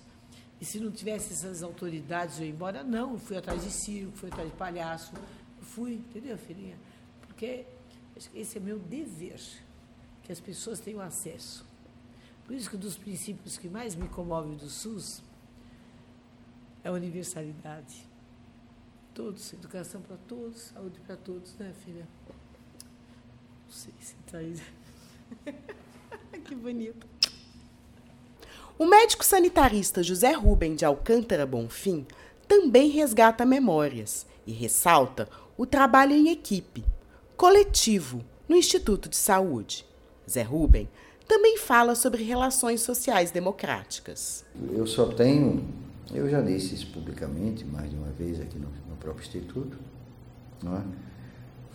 E 0.59 0.65
se 0.65 0.79
não 0.79 0.91
tivesse 0.91 1.33
essas 1.33 1.61
autoridades, 1.61 2.39
eu 2.39 2.45
ia 2.45 2.51
embora? 2.51 2.83
Não, 2.83 3.13
eu 3.13 3.19
fui 3.19 3.37
atrás 3.37 3.63
de 3.63 3.71
circo, 3.71 4.17
fui 4.17 4.29
atrás 4.29 4.49
de 4.49 4.55
palhaço. 4.55 5.13
Eu 5.15 5.63
fui, 5.63 5.95
entendeu, 5.95 6.37
filhinha? 6.37 6.77
Porque 7.21 7.65
esse 8.33 8.57
é 8.57 8.61
meu 8.61 8.79
dever, 8.79 9.41
que 10.23 10.31
as 10.31 10.39
pessoas 10.39 10.79
tenham 10.79 11.01
acesso. 11.01 11.65
Por 12.45 12.55
isso 12.55 12.69
que 12.69 12.75
um 12.75 12.79
dos 12.79 12.97
princípios 12.97 13.57
que 13.57 13.67
mais 13.67 13.95
me 13.95 14.07
comove 14.07 14.55
do 14.55 14.69
SUS 14.69 15.21
é 16.83 16.87
a 16.87 16.91
universalidade. 16.91 18.07
Todos, 19.13 19.51
educação 19.53 20.01
para 20.01 20.17
todos, 20.27 20.61
saúde 20.73 20.99
para 21.01 21.17
todos, 21.17 21.55
né, 21.55 21.73
filha? 21.83 22.07
Não 23.65 23.71
sei 23.71 23.93
se 23.99 24.15
está 24.25 24.37
aí. 24.37 24.55
que 26.43 26.55
bonito. 26.55 27.07
O 28.77 28.85
médico 28.85 29.23
sanitarista 29.23 30.03
José 30.03 30.33
Rubem 30.33 30.75
de 30.75 30.83
Alcântara 30.83 31.45
Bonfim 31.45 32.05
também 32.47 32.89
resgata 32.89 33.45
memórias 33.45 34.25
e 34.45 34.51
ressalta 34.51 35.29
o 35.57 35.65
trabalho 35.65 36.13
em 36.13 36.29
equipe, 36.29 36.83
coletivo, 37.37 38.23
no 38.47 38.55
Instituto 38.55 39.09
de 39.09 39.15
Saúde. 39.15 39.85
Zé 40.29 40.41
Rubem 40.41 40.89
também 41.27 41.57
fala 41.57 41.95
sobre 41.95 42.23
relações 42.23 42.81
sociais 42.81 43.31
democráticas. 43.31 44.45
Eu 44.71 44.85
só 44.85 45.07
tenho, 45.07 45.65
eu 46.13 46.29
já 46.29 46.41
disse 46.41 46.75
isso 46.75 46.87
publicamente 46.91 47.65
mais 47.65 47.89
de 47.89 47.95
uma 47.95 48.11
vez 48.11 48.39
aqui 48.39 48.59
no, 48.59 48.67
no 48.89 48.95
próprio 48.97 49.25
Instituto, 49.25 49.77
é? 50.65 50.81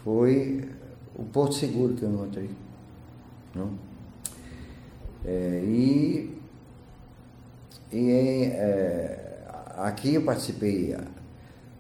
foi 0.04 0.68
o 1.14 1.24
Porto 1.24 1.54
Seguro 1.54 1.94
que 1.94 2.02
eu 2.02 2.10
encontrei. 2.10 2.50
É, 5.24 5.62
e 5.64 6.40
e 7.92 8.10
é, 8.52 9.42
aqui 9.78 10.14
eu 10.14 10.22
participei, 10.22 10.96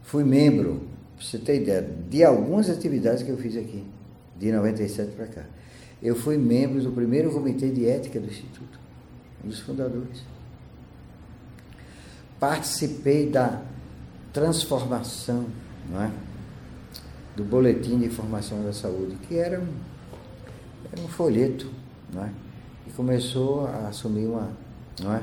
fui 0.02 0.24
membro, 0.24 0.82
para 1.16 1.24
você 1.24 1.38
ter 1.38 1.62
ideia, 1.62 1.88
de 2.08 2.24
algumas 2.24 2.68
atividades 2.68 3.22
que 3.22 3.30
eu 3.30 3.36
fiz 3.36 3.56
aqui, 3.56 3.84
de 4.36 4.50
97 4.50 5.12
para 5.12 5.26
cá. 5.26 5.44
Eu 6.02 6.16
fui 6.16 6.36
membro 6.36 6.82
do 6.82 6.90
primeiro 6.90 7.30
comitê 7.30 7.70
de 7.70 7.86
ética 7.86 8.18
do 8.18 8.26
Instituto, 8.26 8.80
um 9.44 9.48
dos 9.48 9.60
fundadores. 9.60 10.24
Participei 12.40 13.28
da 13.28 13.62
transformação 14.32 15.46
não 15.88 16.02
é? 16.02 16.10
do 17.36 17.44
Boletim 17.44 17.98
de 17.98 18.06
Informação 18.06 18.64
da 18.64 18.72
Saúde, 18.72 19.14
que 19.28 19.36
era 19.36 19.60
um, 19.60 19.68
era 20.92 21.00
um 21.00 21.08
folheto, 21.08 21.70
não 22.12 22.24
é? 22.24 22.32
e 22.86 22.90
começou 22.90 23.66
a 23.66 23.88
assumir 23.88 24.26
uma, 24.26 24.50
não 25.00 25.14
é? 25.14 25.22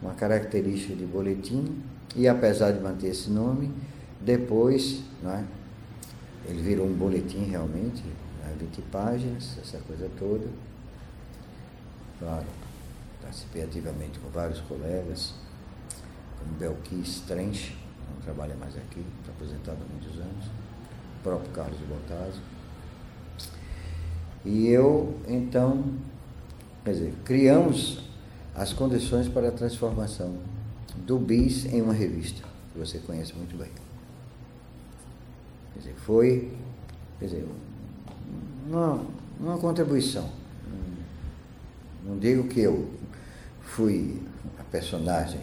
uma 0.00 0.14
característica 0.14 0.94
de 0.94 1.04
boletim, 1.04 1.82
e 2.14 2.28
apesar 2.28 2.72
de 2.72 2.80
manter 2.80 3.08
esse 3.08 3.30
nome, 3.30 3.72
depois 4.20 5.02
não 5.22 5.32
é? 5.32 5.44
ele 6.46 6.60
virou 6.62 6.86
um 6.86 6.92
boletim 6.92 7.44
realmente, 7.44 8.02
né? 8.02 8.54
20 8.58 8.82
páginas, 8.90 9.58
essa 9.60 9.78
coisa 9.78 10.10
toda. 10.18 10.46
Claro, 12.18 12.46
participei 13.20 13.64
ativamente 13.64 14.18
com 14.18 14.28
vários 14.28 14.60
colegas, 14.60 15.34
como 16.38 16.52
Belkis 16.58 17.20
Trench, 17.26 17.76
não 18.12 18.20
trabalha 18.22 18.54
mais 18.56 18.76
aqui, 18.76 19.04
está 19.20 19.32
aposentado 19.32 19.78
há 19.80 19.92
muitos 19.92 20.20
anos, 20.20 20.46
o 20.46 21.22
próprio 21.22 21.50
Carlos 21.52 21.80
Botazzo. 21.80 22.40
E 24.44 24.68
eu, 24.68 25.14
então, 25.28 25.84
Quer 26.84 26.92
dizer, 26.92 27.14
criamos 27.24 28.00
as 28.54 28.72
condições 28.72 29.28
para 29.28 29.48
a 29.48 29.52
transformação 29.52 30.36
do 31.06 31.18
BIS 31.18 31.66
em 31.66 31.80
uma 31.80 31.92
revista, 31.92 32.42
que 32.72 32.78
você 32.78 32.98
conhece 32.98 33.32
muito 33.34 33.56
bem. 33.56 33.70
Quer 35.72 35.78
dizer, 35.78 35.94
foi 36.04 36.52
quer 37.20 37.26
dizer, 37.26 37.46
uma, 38.66 39.04
uma 39.38 39.58
contribuição. 39.58 40.28
Não 42.04 42.18
digo 42.18 42.48
que 42.48 42.60
eu 42.60 42.90
fui 43.60 44.20
a 44.58 44.64
personagem 44.64 45.40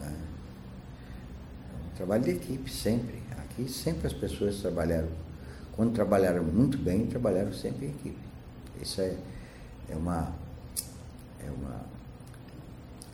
né, 0.00 0.12
Trabalho 1.96 2.24
de 2.24 2.30
equipe, 2.30 2.68
sempre. 2.68 3.22
Aqui 3.38 3.70
sempre 3.70 4.08
as 4.08 4.12
pessoas 4.12 4.56
trabalharam, 4.56 5.08
quando 5.76 5.92
trabalharam 5.92 6.42
muito 6.42 6.78
bem, 6.78 7.06
trabalharam 7.06 7.52
sempre 7.52 7.86
em 7.86 7.90
equipe. 7.90 8.18
Isso 8.80 9.00
é, 9.00 9.16
é 9.90 9.94
uma. 9.94 10.32
É 11.46 11.50
uma 11.50 11.96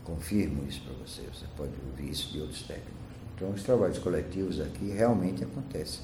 confirmo 0.05 0.66
isso 0.68 0.83
para 0.83 0.92
você, 0.94 1.22
você 1.22 1.46
pode 1.57 1.72
ouvir 1.90 2.11
isso 2.11 2.33
de 2.33 2.40
outros 2.40 2.62
técnicos. 2.62 2.92
Então, 3.35 3.51
os 3.51 3.62
trabalhos 3.62 3.98
coletivos 3.98 4.61
aqui 4.61 4.90
realmente 4.90 5.44
acontecem 5.44 6.01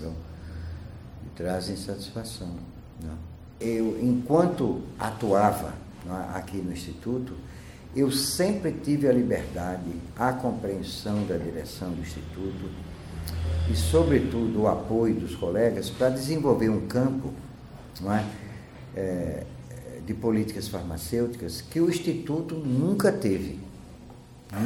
não? 0.00 0.12
e 0.12 1.28
trazem 1.36 1.76
satisfação. 1.76 2.56
Não? 3.02 3.16
Eu, 3.60 3.98
enquanto 4.02 4.82
atuava 4.98 5.74
não, 6.04 6.16
aqui 6.34 6.58
no 6.58 6.72
Instituto, 6.72 7.34
eu 7.94 8.10
sempre 8.10 8.72
tive 8.72 9.08
a 9.08 9.12
liberdade, 9.12 9.90
a 10.16 10.32
compreensão 10.32 11.24
da 11.26 11.36
direção 11.36 11.90
do 11.92 12.00
Instituto 12.00 12.70
e, 13.70 13.76
sobretudo, 13.76 14.62
o 14.62 14.68
apoio 14.68 15.14
dos 15.14 15.34
colegas 15.34 15.88
para 15.90 16.10
desenvolver 16.10 16.68
um 16.68 16.86
campo 16.86 17.32
não 18.00 18.12
é, 18.12 18.24
é 18.94 19.46
de 20.04 20.12
políticas 20.12 20.68
farmacêuticas 20.68 21.60
que 21.62 21.80
o 21.80 21.88
Instituto 21.88 22.54
nunca 22.54 23.10
teve. 23.10 23.58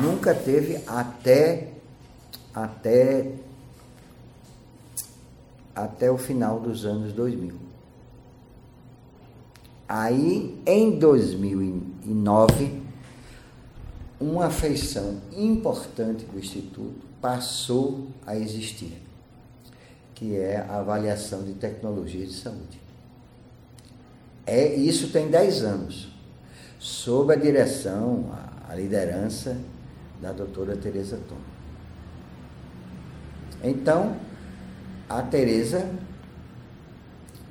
Nunca 0.03 0.35
teve 0.35 0.83
até, 0.87 1.73
até, 2.53 3.33
até 5.75 6.11
o 6.11 6.19
final 6.19 6.61
dos 6.61 6.85
anos 6.85 7.13
2000. 7.13 7.55
Aí, 9.89 10.61
em 10.67 10.99
2009, 10.99 12.83
uma 14.21 14.51
feição 14.51 15.19
importante 15.35 16.25
do 16.27 16.39
Instituto 16.39 17.08
passou 17.21 18.09
a 18.27 18.37
existir, 18.37 19.03
que 20.15 20.37
é 20.37 20.59
a 20.59 20.79
avaliação 20.79 21.45
de 21.45 21.55
tecnologia 21.55 22.27
de 22.27 22.33
saúde. 22.33 22.81
É, 24.47 24.75
isso 24.75 25.11
tem 25.11 25.29
10 25.29 25.63
anos, 25.63 26.09
sob 26.79 27.33
a 27.33 27.37
direção, 27.37 28.31
a, 28.33 28.73
a 28.73 28.75
liderança 28.75 29.57
da 30.21 30.33
doutora 30.33 30.77
Tereza 30.77 31.19
Tom. 31.29 31.37
Então, 33.63 34.17
a 35.09 35.23
Tereza 35.23 35.89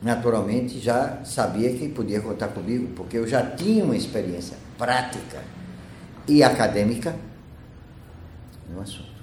naturalmente 0.01 0.79
já 0.79 1.23
sabia 1.25 1.73
que 1.75 1.89
podia 1.89 2.21
contar 2.21 2.49
comigo, 2.49 2.93
porque 2.95 3.17
eu 3.17 3.27
já 3.27 3.51
tinha 3.51 3.83
uma 3.83 3.95
experiência 3.95 4.57
prática 4.77 5.43
e 6.27 6.43
acadêmica 6.43 7.15
no 8.69 8.81
assunto. 8.81 9.16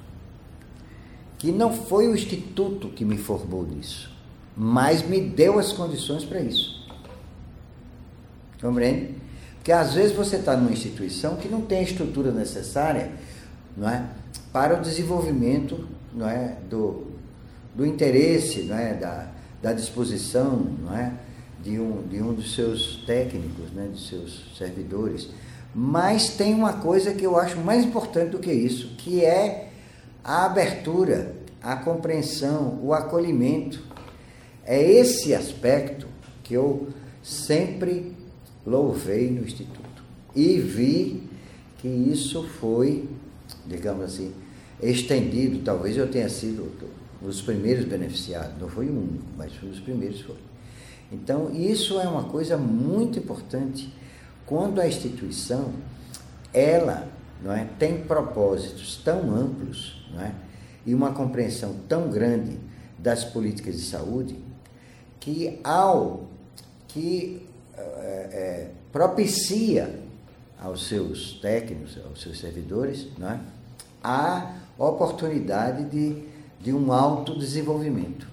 Que 1.45 1.53
não 1.53 1.71
foi 1.71 2.09
o 2.09 2.15
instituto 2.15 2.89
que 2.89 3.05
me 3.05 3.19
formou 3.19 3.67
nisso, 3.67 4.11
mas 4.57 5.07
me 5.07 5.21
deu 5.21 5.59
as 5.59 5.75
condições 5.75 6.25
para 6.25 6.41
isso. 6.41 6.89
Compreende? 8.59 9.17
Porque 9.57 9.71
às 9.71 9.93
vezes 9.93 10.17
você 10.17 10.37
está 10.37 10.57
numa 10.57 10.73
instituição 10.73 11.37
que 11.37 11.47
não 11.47 11.61
tem 11.61 11.81
a 11.81 11.83
estrutura 11.83 12.33
necessária 12.33 13.13
não 13.77 13.87
é, 13.87 14.07
para 14.55 14.79
o 14.79 14.81
desenvolvimento 14.81 15.87
não 16.15 16.27
é, 16.27 16.57
do, 16.71 17.09
do 17.75 17.85
interesse, 17.85 18.63
não 18.63 18.79
é, 18.79 18.95
da, 18.95 19.29
da 19.61 19.75
disposição 19.75 20.57
não 20.83 20.97
é, 20.97 21.13
de, 21.63 21.79
um, 21.79 22.09
de 22.09 22.23
um 22.23 22.33
dos 22.33 22.55
seus 22.55 23.05
técnicos, 23.05 23.71
né, 23.75 23.91
de 23.93 24.01
seus 24.01 24.47
servidores. 24.57 25.29
Mas 25.75 26.27
tem 26.31 26.55
uma 26.55 26.73
coisa 26.73 27.13
que 27.13 27.27
eu 27.27 27.39
acho 27.39 27.61
mais 27.61 27.85
importante 27.85 28.31
do 28.31 28.39
que 28.39 28.51
isso, 28.51 28.95
que 28.97 29.23
é 29.23 29.74
a 30.25 30.47
abertura, 30.47 31.37
a 31.63 31.77
compreensão, 31.77 32.81
o 32.83 32.95
acolhimento. 32.95 33.83
É 34.65 34.83
esse 34.83 35.35
aspecto 35.35 36.09
que 36.43 36.55
eu 36.55 36.89
sempre 37.23 38.17
louvei 38.67 39.31
no 39.31 39.45
Instituto. 39.45 40.03
E 40.35 40.59
vi 40.59 41.23
que 41.79 41.89
isso 41.89 42.43
foi, 42.43 43.09
digamos 43.67 44.05
assim, 44.05 44.33
estendido. 44.83 45.63
Talvez 45.63 45.97
eu 45.99 46.11
tenha 46.11 46.29
sido 46.31 46.73
um 47.23 47.27
dos 47.27 47.43
primeiros 47.43 47.85
beneficiados, 47.85 48.59
não 48.59 48.69
foi 48.69 48.87
o 48.87 48.99
único, 48.99 49.25
mas 49.37 49.55
foi 49.55 49.69
um 49.69 49.73
dos 49.73 49.81
primeiros 49.81 50.23
foi. 50.23 50.37
Então, 51.13 51.53
isso 51.55 52.01
é 52.01 52.09
uma 52.09 52.25
coisa 52.25 52.57
muito 52.57 53.19
importante 53.19 53.93
quando 54.47 54.81
a 54.81 54.89
instituição 54.89 55.73
ela 56.53 57.09
não 57.43 57.53
é, 57.53 57.67
tem 57.79 58.03
propósitos 58.05 58.97
tão 59.05 59.35
amplos 59.35 60.07
não 60.13 60.21
é, 60.21 60.35
e 60.87 60.95
uma 60.95 61.13
compreensão 61.13 61.77
tão 61.89 62.11
grande 62.11 62.59
das 62.99 63.25
políticas 63.25 63.77
de 63.77 63.83
saúde 63.83 64.39
que 65.21 65.59
ao 65.65 66.29
que 66.89 67.47
é, 67.77 68.71
propicia 68.93 70.01
aos 70.61 70.87
seus 70.87 71.35
técnicos, 71.41 71.99
aos 72.05 72.23
seus 72.23 72.39
servidores, 72.39 73.09
é, 73.21 73.39
a 74.03 74.55
oportunidade 74.79 75.85
de, 75.85 76.23
de 76.61 76.73
um 76.73 76.93
autodesenvolvimento. 76.93 78.27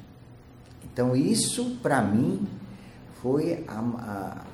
Então, 0.84 1.16
isso, 1.16 1.78
para 1.82 2.02
mim, 2.02 2.48
foi 3.22 3.64
a, 3.68 3.80
a, 3.80 4.46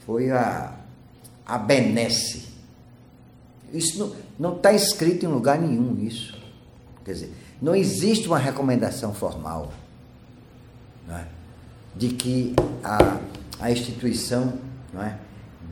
foi 0.00 0.30
a, 0.30 0.74
a 1.44 1.58
benesse. 1.58 2.55
Isso 3.72 4.16
não 4.38 4.56
está 4.56 4.72
escrito 4.72 5.24
em 5.24 5.28
lugar 5.28 5.58
nenhum, 5.58 5.98
isso. 6.04 6.40
Quer 7.04 7.12
dizer, 7.12 7.32
não 7.60 7.74
existe 7.74 8.26
uma 8.26 8.38
recomendação 8.38 9.14
formal 9.14 9.72
é, 11.08 11.24
de 11.94 12.08
que 12.08 12.54
a 12.82 13.20
a 13.58 13.70
instituição 13.70 14.58
é, 14.94 15.16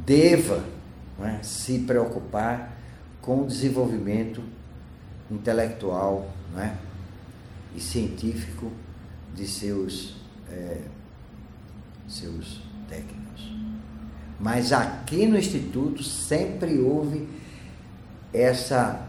deva 0.04 0.64
é, 1.20 1.42
se 1.42 1.80
preocupar 1.80 2.78
com 3.20 3.42
o 3.42 3.46
desenvolvimento 3.46 4.42
intelectual 5.30 6.30
é, 6.56 6.74
e 7.74 7.80
científico 7.80 8.70
de 9.34 9.46
seus, 9.46 10.16
é, 10.50 10.80
seus 12.08 12.62
técnicos. 12.88 13.52
Mas 14.38 14.72
aqui 14.72 15.26
no 15.26 15.38
Instituto 15.38 16.02
sempre 16.02 16.78
houve 16.78 17.26
essa, 18.34 19.08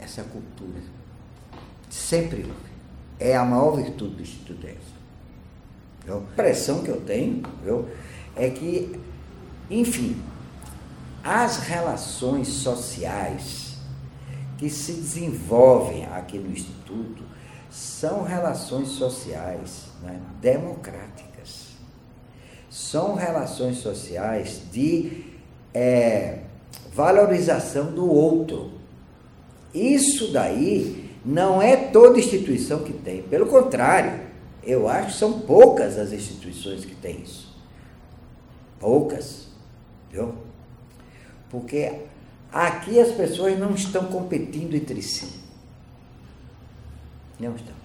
essa 0.00 0.22
cultura. 0.24 0.80
Sempre. 1.90 2.50
É 3.20 3.36
a 3.36 3.44
maior 3.44 3.76
virtude 3.76 4.14
do 4.14 4.22
Instituto 4.22 4.66
é 4.66 4.70
essa. 4.70 6.14
A 6.14 6.18
impressão 6.18 6.82
que 6.82 6.88
eu 6.88 7.00
tenho 7.00 7.42
viu, 7.62 7.88
é 8.34 8.48
que, 8.48 8.98
enfim, 9.68 10.22
as 11.22 11.58
relações 11.58 12.48
sociais 12.48 13.76
que 14.56 14.70
se 14.70 14.92
desenvolvem 14.92 16.06
aqui 16.06 16.38
no 16.38 16.50
Instituto 16.50 17.24
são 17.70 18.22
relações 18.22 18.88
sociais 18.88 19.86
né, 20.02 20.20
democráticas. 20.40 21.68
São 22.70 23.14
relações 23.14 23.78
sociais 23.78 24.62
de 24.70 25.24
é, 25.74 26.44
valorização 26.98 27.92
do 27.92 28.10
outro. 28.10 28.72
Isso 29.72 30.32
daí 30.32 31.08
não 31.24 31.62
é 31.62 31.76
toda 31.76 32.18
instituição 32.18 32.82
que 32.82 32.92
tem, 32.92 33.22
pelo 33.22 33.46
contrário, 33.46 34.26
eu 34.64 34.88
acho 34.88 35.12
que 35.12 35.18
são 35.18 35.40
poucas 35.42 35.96
as 35.96 36.10
instituições 36.12 36.84
que 36.84 36.96
têm 36.96 37.22
isso. 37.22 37.56
Poucas. 38.80 39.46
Viu? 40.10 40.34
Porque 41.48 42.00
aqui 42.50 42.98
as 42.98 43.12
pessoas 43.12 43.56
não 43.56 43.74
estão 43.74 44.06
competindo 44.06 44.74
entre 44.74 45.00
si. 45.00 45.40
Não 47.38 47.54
estão. 47.54 47.76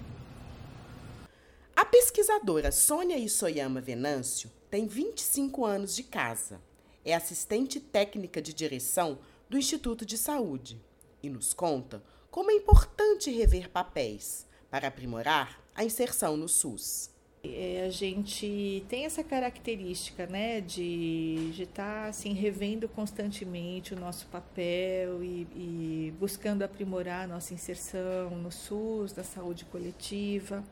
A 1.76 1.84
pesquisadora 1.84 2.72
Sônia 2.72 3.16
Isoyama 3.16 3.80
Venâncio 3.80 4.50
tem 4.68 4.88
25 4.88 5.64
anos 5.64 5.94
de 5.94 6.02
casa. 6.02 6.58
É 7.04 7.14
assistente 7.14 7.78
técnica 7.78 8.40
de 8.40 8.54
direção 8.54 9.18
do 9.48 9.58
Instituto 9.58 10.06
de 10.06 10.16
Saúde 10.16 10.80
e 11.22 11.28
nos 11.28 11.52
conta 11.52 12.02
como 12.30 12.50
é 12.50 12.54
importante 12.54 13.30
rever 13.30 13.70
papéis 13.70 14.46
para 14.70 14.88
aprimorar 14.88 15.60
a 15.74 15.84
inserção 15.84 16.36
no 16.36 16.48
SUS. 16.48 17.14
É, 17.44 17.84
a 17.86 17.90
gente 17.90 18.82
tem 18.88 19.04
essa 19.04 19.22
característica 19.22 20.26
né, 20.26 20.62
de 20.62 21.52
estar 21.58 22.04
tá, 22.04 22.08
assim, 22.08 22.32
revendo 22.32 22.88
constantemente 22.88 23.92
o 23.92 24.00
nosso 24.00 24.26
papel 24.28 25.22
e, 25.22 25.46
e, 25.54 26.14
buscando 26.18 26.62
aprimorar 26.62 27.24
a 27.24 27.26
nossa 27.26 27.52
inserção 27.52 28.30
no 28.30 28.50
SUS, 28.50 29.14
na 29.14 29.22
saúde 29.22 29.66
coletiva. 29.66 30.64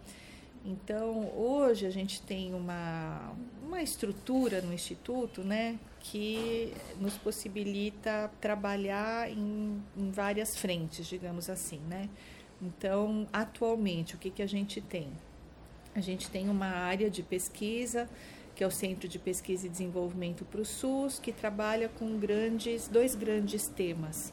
Então, 0.64 1.33
hoje 1.37 1.87
a 1.87 1.90
gente 1.90 2.22
tem 2.22 2.55
uma, 2.55 3.33
uma 3.64 3.83
estrutura 3.83 4.61
no 4.61 4.72
Instituto 4.72 5.42
né, 5.42 5.79
que 5.98 6.72
nos 7.01 7.16
possibilita 7.16 8.31
trabalhar 8.40 9.29
em, 9.29 9.83
em 9.96 10.11
várias 10.12 10.57
frentes, 10.57 11.07
digamos 11.07 11.51
assim. 11.51 11.81
Né? 11.88 12.09
Então, 12.61 13.27
atualmente, 13.33 14.14
o 14.14 14.18
que, 14.18 14.31
que 14.31 14.42
a 14.42 14.46
gente 14.46 14.81
tem? 14.81 15.09
A 15.94 16.01
gente 16.01 16.31
tem 16.31 16.48
uma 16.48 16.68
área 16.68 17.11
de 17.11 17.22
pesquisa, 17.22 18.09
que 18.55 18.62
é 18.62 18.66
o 18.66 18.70
Centro 18.70 19.09
de 19.09 19.18
Pesquisa 19.18 19.66
e 19.66 19.68
Desenvolvimento 19.68 20.44
para 20.44 20.61
o 20.61 20.64
SUS, 20.64 21.18
que 21.18 21.33
trabalha 21.33 21.88
com 21.88 22.18
grandes, 22.18 22.87
dois 22.87 23.16
grandes 23.16 23.66
temas. 23.66 24.33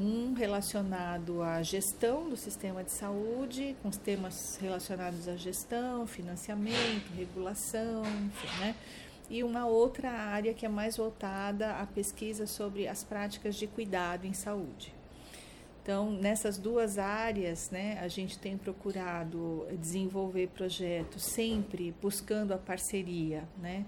Um 0.00 0.32
relacionado 0.32 1.42
à 1.42 1.60
gestão 1.60 2.30
do 2.30 2.36
sistema 2.36 2.84
de 2.84 2.92
saúde, 2.92 3.74
com 3.82 3.88
os 3.88 3.96
temas 3.96 4.56
relacionados 4.62 5.26
à 5.26 5.34
gestão, 5.34 6.06
financiamento, 6.06 7.12
regulação, 7.16 8.02
enfim, 8.04 8.60
né? 8.60 8.76
E 9.28 9.42
uma 9.42 9.66
outra 9.66 10.08
área 10.08 10.54
que 10.54 10.64
é 10.64 10.68
mais 10.68 10.96
voltada 10.96 11.72
à 11.72 11.84
pesquisa 11.84 12.46
sobre 12.46 12.86
as 12.86 13.02
práticas 13.02 13.56
de 13.56 13.66
cuidado 13.66 14.24
em 14.24 14.32
saúde. 14.32 14.94
Então, 15.82 16.12
nessas 16.12 16.58
duas 16.58 16.96
áreas, 16.96 17.70
né, 17.70 17.98
a 18.00 18.06
gente 18.06 18.38
tem 18.38 18.56
procurado 18.56 19.66
desenvolver 19.80 20.48
projetos 20.48 21.24
sempre 21.24 21.92
buscando 22.00 22.52
a 22.52 22.58
parceria 22.58 23.48
né, 23.60 23.84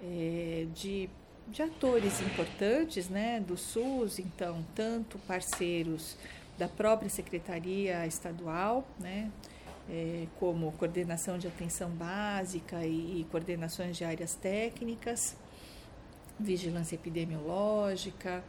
é, 0.00 0.66
de, 0.72 1.10
de 1.50 1.62
atores 1.62 2.20
importantes 2.20 3.08
né, 3.08 3.40
do 3.40 3.56
SUS, 3.56 4.18
então, 4.18 4.64
tanto 4.74 5.18
parceiros 5.20 6.16
da 6.56 6.68
própria 6.68 7.10
Secretaria 7.10 8.06
Estadual, 8.06 8.86
né, 8.98 9.30
é, 9.88 10.26
como 10.38 10.70
coordenação 10.72 11.38
de 11.38 11.48
atenção 11.48 11.90
básica 11.90 12.84
e, 12.84 13.20
e 13.20 13.26
coordenações 13.30 13.96
de 13.96 14.04
áreas 14.04 14.34
técnicas, 14.34 15.36
vigilância 16.38 16.94
epidemiológica, 16.94 18.44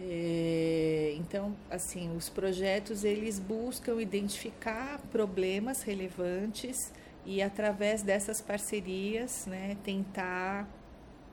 é, 0.00 1.14
então, 1.16 1.54
assim, 1.70 2.14
os 2.16 2.28
projetos 2.28 3.04
eles 3.04 3.38
buscam 3.38 4.02
identificar 4.02 4.98
problemas 5.12 5.82
relevantes 5.82 6.92
e 7.24 7.40
através 7.40 8.02
dessas 8.02 8.40
parcerias, 8.40 9.46
né, 9.46 9.76
tentar 9.84 10.68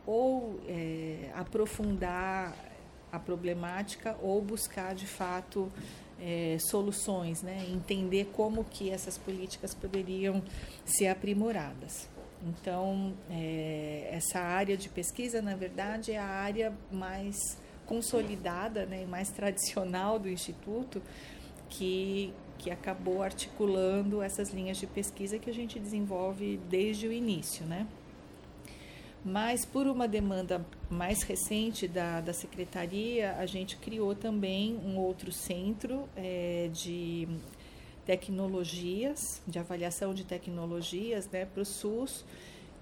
ou 0.06 0.60
é, 0.68 1.30
aprofundar 1.36 2.56
a 3.12 3.20
problemática 3.20 4.18
ou 4.22 4.42
buscar 4.42 4.96
de 4.96 5.06
fato 5.06 5.72
é, 6.20 6.58
soluções, 6.60 7.42
né, 7.42 7.66
entender 7.70 8.30
como 8.34 8.64
que 8.64 8.90
essas 8.90 9.18
políticas 9.18 9.74
poderiam 9.74 10.42
ser 10.86 11.08
aprimoradas. 11.08 12.08
Então, 12.44 13.14
é, 13.30 14.10
essa 14.12 14.40
área 14.40 14.76
de 14.76 14.90
pesquisa, 14.90 15.42
na 15.42 15.56
verdade, 15.56 16.12
é 16.12 16.18
a 16.18 16.26
área 16.26 16.74
mais 16.92 17.38
consolidada 17.86 18.86
né, 18.86 19.04
e 19.04 19.06
mais 19.06 19.30
tradicional 19.30 20.18
do 20.18 20.30
Instituto, 20.30 21.02
que, 21.70 22.34
que 22.58 22.72
acabou 22.72 23.22
articulando 23.22 24.22
essas 24.22 24.50
linhas 24.50 24.78
de 24.78 24.88
pesquisa 24.88 25.38
que 25.38 25.50
a 25.50 25.54
gente 25.54 25.80
desenvolve 25.80 26.60
desde 26.70 27.08
o 27.08 27.12
início. 27.12 27.66
Né? 27.66 27.88
Mas, 29.24 29.66
por 29.66 29.86
uma 29.86 30.08
demanda 30.08 30.66
mais 30.90 31.22
recente 31.22 31.88
da, 31.88 32.22
da 32.22 32.34
secretaria, 32.34 33.36
a 33.38 33.46
gente 33.46 33.78
criou 33.78 34.16
também 34.16 34.80
um 34.84 34.98
outro 34.98 35.32
centro 35.32 36.10
é, 36.16 36.70
de 36.74 37.28
tecnologias, 38.04 39.42
de 39.48 39.60
avaliação 39.60 40.14
de 40.14 40.24
tecnologias 40.24 41.30
né, 41.30 41.46
para 41.46 41.62
o 41.62 41.66
SUS, 41.66 42.26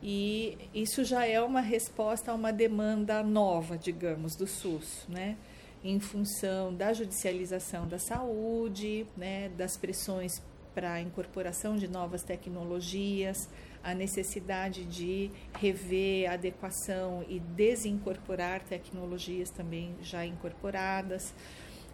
e 0.02 0.58
isso 0.74 1.04
já 1.04 1.26
é 1.26 1.42
uma 1.42 1.60
resposta 1.60 2.32
a 2.32 2.36
uma 2.36 2.54
demanda 2.54 3.22
nova, 3.22 3.78
digamos, 3.78 4.34
do 4.34 4.48
SUS, 4.48 5.06
né? 5.10 5.36
em 5.84 6.00
função 6.00 6.74
da 6.74 6.94
judicialização 6.94 7.88
da 7.88 7.98
saúde, 7.98 9.06
né, 9.16 9.50
das 9.50 9.78
pressões 9.78 10.42
para 10.74 10.94
a 10.94 11.02
incorporação 11.02 11.78
de 11.78 11.88
novas 11.88 12.24
tecnologias, 12.24 13.50
a 13.84 13.94
necessidade 13.94 14.84
de 14.86 15.32
rever 15.60 16.32
adequação 16.32 17.24
e 17.28 17.40
desincorporar 17.40 18.62
tecnologias 18.64 19.50
também 19.50 19.96
já 20.02 20.26
incorporadas. 20.26 21.34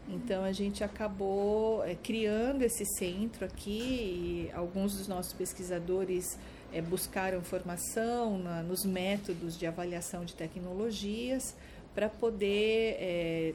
Então 0.08 0.44
a 0.44 0.52
gente 0.52 0.84
acabou 0.84 1.84
é, 1.84 1.96
criando 1.96 2.62
esse 2.62 2.86
centro 2.86 3.46
aqui 3.46 4.50
e 4.50 4.52
alguns 4.54 4.98
dos 4.98 5.08
nossos 5.08 5.34
pesquisadores 5.34 6.38
é, 6.72 6.82
buscaram 6.82 7.42
formação 7.42 8.38
na, 8.38 8.62
nos 8.62 8.86
métodos 8.86 9.58
de 9.58 9.66
avaliação 9.66 10.24
de 10.24 10.36
tecnologias 10.36 11.56
para 11.94 12.10
poder 12.10 12.98
é, 13.00 13.54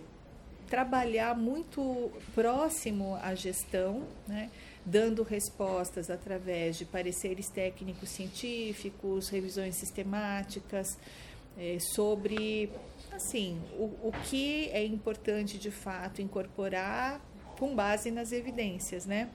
trabalhar 0.69 1.37
muito 1.37 2.11
próximo 2.35 3.17
à 3.23 3.35
gestão, 3.35 4.05
né, 4.27 4.51
dando 4.85 5.23
respostas 5.23 6.11
através 6.11 6.77
de 6.77 6.85
pareceres 6.85 7.49
técnicos 7.49 8.09
científicos, 8.09 9.29
revisões 9.29 9.77
sistemáticas 9.77 10.99
é, 11.59 11.79
sobre 11.79 12.71
assim 13.13 13.61
o, 13.79 14.09
o 14.09 14.13
que 14.25 14.69
é 14.71 14.85
importante 14.85 15.59
de 15.59 15.71
fato 15.71 16.23
incorporar 16.23 17.21
com 17.59 17.75
base 17.75 18.11
nas 18.11 18.33
evidências, 18.33 19.05
né? 19.05 19.29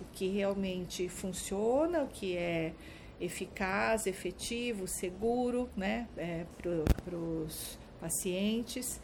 O 0.00 0.04
que 0.12 0.28
realmente 0.28 1.08
funciona, 1.08 2.02
o 2.04 2.08
que 2.08 2.36
é 2.36 2.72
eficaz, 3.20 4.06
efetivo, 4.06 4.86
seguro 4.86 5.68
né, 5.76 6.06
é, 6.16 6.44
para 6.56 7.16
os 7.16 7.78
pacientes 8.00 9.00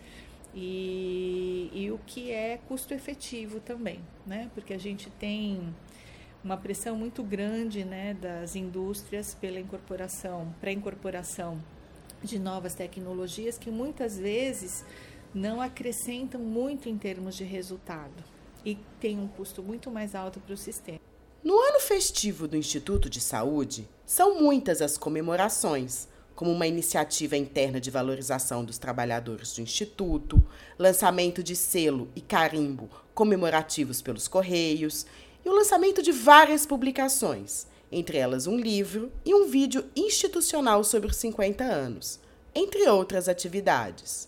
e, 0.55 1.71
e 1.73 1.91
o 1.91 1.99
que 2.07 2.31
é 2.31 2.59
custo 2.69 2.93
efetivo 2.93 3.61
também, 3.61 4.01
né, 4.27 4.51
porque 4.55 4.75
a 4.75 4.79
gente 4.79 5.09
tem 5.11 5.75
uma 6.43 6.57
pressão 6.57 6.97
muito 6.97 7.23
grande 7.23 7.85
né, 7.85 8.15
das 8.15 8.57
indústrias 8.57 9.35
pela 9.35 9.61
incorporação, 9.61 10.55
pré-incorporação 10.61 11.63
de 12.23 12.39
novas 12.39 12.75
tecnologias 12.75 13.59
que 13.59 13.71
muitas 13.71 14.19
vezes 14.19 14.85
não 15.35 15.61
acrescentam 15.61 16.41
muito 16.41 16.89
em 16.89 16.99
termos 16.99 17.37
de 17.37 17.45
resultado 17.45 18.25
e 18.65 18.77
tem 18.99 19.19
um 19.19 19.29
custo 19.29 19.63
muito 19.63 19.91
mais 19.91 20.15
alto 20.15 20.41
para 20.41 20.55
o 20.55 20.57
sistema. 20.57 20.99
No 21.43 21.59
ano 21.59 21.81
festivo 21.81 22.47
do 22.47 22.57
Instituto 22.57 23.09
de 23.09 23.21
Saúde, 23.21 23.89
são 24.05 24.41
muitas 24.41 24.83
as 24.83 24.99
comemorações, 24.99 26.09
como 26.41 26.53
uma 26.53 26.67
iniciativa 26.67 27.37
interna 27.37 27.79
de 27.79 27.91
valorização 27.91 28.65
dos 28.65 28.79
trabalhadores 28.79 29.53
do 29.53 29.61
Instituto, 29.61 30.43
lançamento 30.79 31.43
de 31.43 31.55
selo 31.55 32.09
e 32.17 32.23
carimbo 32.23 32.89
comemorativos 33.13 34.01
pelos 34.01 34.27
Correios 34.27 35.05
e 35.45 35.51
o 35.51 35.53
lançamento 35.53 36.03
de 36.03 36.11
várias 36.11 36.65
publicações, 36.65 37.67
entre 37.93 38.17
elas 38.17 38.47
um 38.47 38.57
livro 38.57 39.13
e 39.23 39.35
um 39.35 39.51
vídeo 39.51 39.85
institucional 39.95 40.83
sobre 40.83 41.11
os 41.11 41.17
50 41.17 41.63
anos, 41.63 42.19
entre 42.55 42.89
outras 42.89 43.29
atividades. 43.29 44.27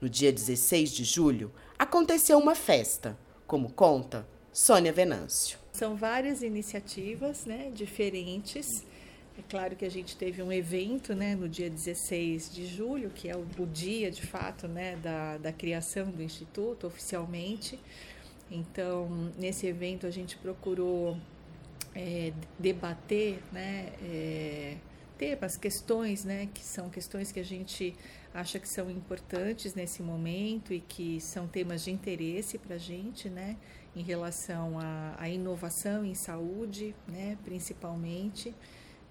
No 0.00 0.08
dia 0.08 0.32
16 0.32 0.92
de 0.92 1.02
julho, 1.02 1.50
aconteceu 1.76 2.38
uma 2.38 2.54
festa, 2.54 3.18
como 3.44 3.72
conta 3.72 4.24
Sônia 4.52 4.92
Venâncio. 4.92 5.58
São 5.72 5.96
várias 5.96 6.44
iniciativas 6.44 7.44
né, 7.44 7.72
diferentes. 7.74 8.84
É 9.38 9.42
claro 9.48 9.74
que 9.76 9.84
a 9.84 9.90
gente 9.90 10.16
teve 10.16 10.42
um 10.42 10.52
evento 10.52 11.14
né, 11.14 11.34
no 11.34 11.48
dia 11.48 11.70
16 11.70 12.52
de 12.52 12.66
julho, 12.66 13.10
que 13.10 13.28
é 13.28 13.36
o, 13.36 13.66
dia 13.66 14.10
de 14.10 14.22
fato 14.22 14.68
né, 14.68 14.96
da, 14.96 15.38
da 15.38 15.52
criação 15.52 16.10
do 16.10 16.22
Instituto 16.22 16.86
oficialmente. 16.86 17.78
Então, 18.50 19.32
nesse 19.38 19.66
evento 19.66 20.06
a 20.06 20.10
gente 20.10 20.36
procurou 20.36 21.16
é, 21.94 22.32
debater 22.58 23.40
né, 23.52 23.92
é, 24.02 24.76
temas, 25.16 25.56
questões, 25.56 26.24
né, 26.24 26.48
que 26.52 26.62
são 26.62 26.90
questões 26.90 27.30
que 27.32 27.40
a 27.40 27.44
gente 27.44 27.94
acha 28.34 28.58
que 28.58 28.68
são 28.68 28.90
importantes 28.90 29.74
nesse 29.74 30.02
momento 30.02 30.74
e 30.74 30.80
que 30.80 31.20
são 31.20 31.46
temas 31.46 31.84
de 31.84 31.90
interesse 31.90 32.58
para 32.58 32.76
a 32.76 32.78
gente, 32.78 33.28
né? 33.28 33.56
em 33.94 34.02
relação 34.02 34.78
à, 34.78 35.14
à 35.18 35.28
inovação 35.28 36.04
em 36.04 36.14
saúde, 36.14 36.94
né, 37.08 37.36
principalmente. 37.44 38.54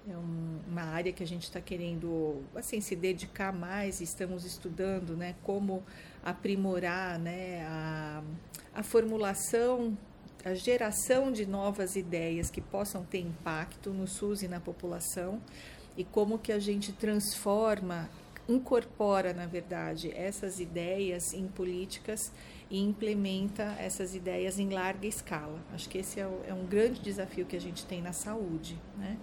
É 0.08 0.18
um, 0.18 0.60
uma 0.68 0.84
área 0.84 1.12
que 1.12 1.22
a 1.22 1.28
gente 1.28 1.44
está 1.44 1.60
querendo 1.60 2.42
assim, 2.56 2.80
se 2.82 2.96
dedicar 2.96 3.52
mais, 3.52 4.02
estamos 4.02 4.46
estudando 4.46 5.16
né, 5.16 5.36
como 5.44 5.84
aprimorar 6.24 7.20
né, 7.20 7.66
a, 7.68 8.24
a 8.74 8.84
formulação, 8.84 9.98
a 10.44 10.54
geração 10.54 11.32
de 11.32 11.46
novas 11.46 11.96
ideias 11.96 12.50
que 12.50 12.62
possam 12.62 13.04
ter 13.04 13.20
impacto 13.20 13.92
no 13.92 14.08
SUS 14.08 14.42
e 14.42 14.48
na 14.48 14.60
população 14.60 15.42
e 15.98 16.04
como 16.04 16.40
que 16.40 16.54
a 16.54 16.60
gente 16.60 16.94
transforma, 16.94 18.10
incorpora, 18.48 19.34
na 19.34 19.46
verdade, 19.46 20.12
essas 20.16 20.60
ideias 20.60 21.34
em 21.34 21.48
políticas 21.48 22.32
e 22.70 22.80
implementa 22.80 23.76
essas 23.78 24.16
ideias 24.16 24.58
em 24.60 24.70
larga 24.70 25.06
escala. 25.06 25.60
Acho 25.74 25.90
que 25.90 25.98
esse 25.98 26.20
é, 26.20 26.30
é 26.48 26.54
um 26.54 26.66
grande 26.66 27.02
desafio 27.02 27.46
que 27.46 27.56
a 27.56 27.62
gente 27.62 27.86
tem 27.86 28.02
na 28.02 28.14
saúde, 28.14 28.78
né? 28.98 29.18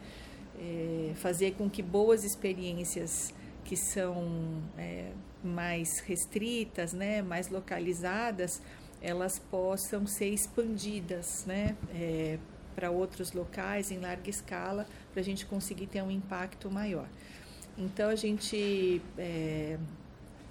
É 0.58 1.12
fazer 1.16 1.52
com 1.52 1.68
que 1.68 1.82
boas 1.82 2.24
experiências 2.24 3.32
que 3.64 3.76
são 3.76 4.62
é, 4.78 5.10
mais 5.42 5.98
restritas, 5.98 6.92
né, 6.92 7.20
mais 7.20 7.48
localizadas, 7.48 8.62
elas 9.02 9.38
possam 9.38 10.06
ser 10.06 10.28
expandidas, 10.28 11.44
né? 11.46 11.76
É, 11.94 12.38
para 12.74 12.90
outros 12.90 13.32
locais 13.32 13.90
em 13.90 13.98
larga 13.98 14.28
escala, 14.28 14.86
para 15.10 15.20
a 15.20 15.24
gente 15.24 15.46
conseguir 15.46 15.86
ter 15.86 16.02
um 16.02 16.10
impacto 16.10 16.70
maior. 16.70 17.08
Então 17.78 18.10
a 18.10 18.14
gente, 18.14 19.00
é, 19.16 19.78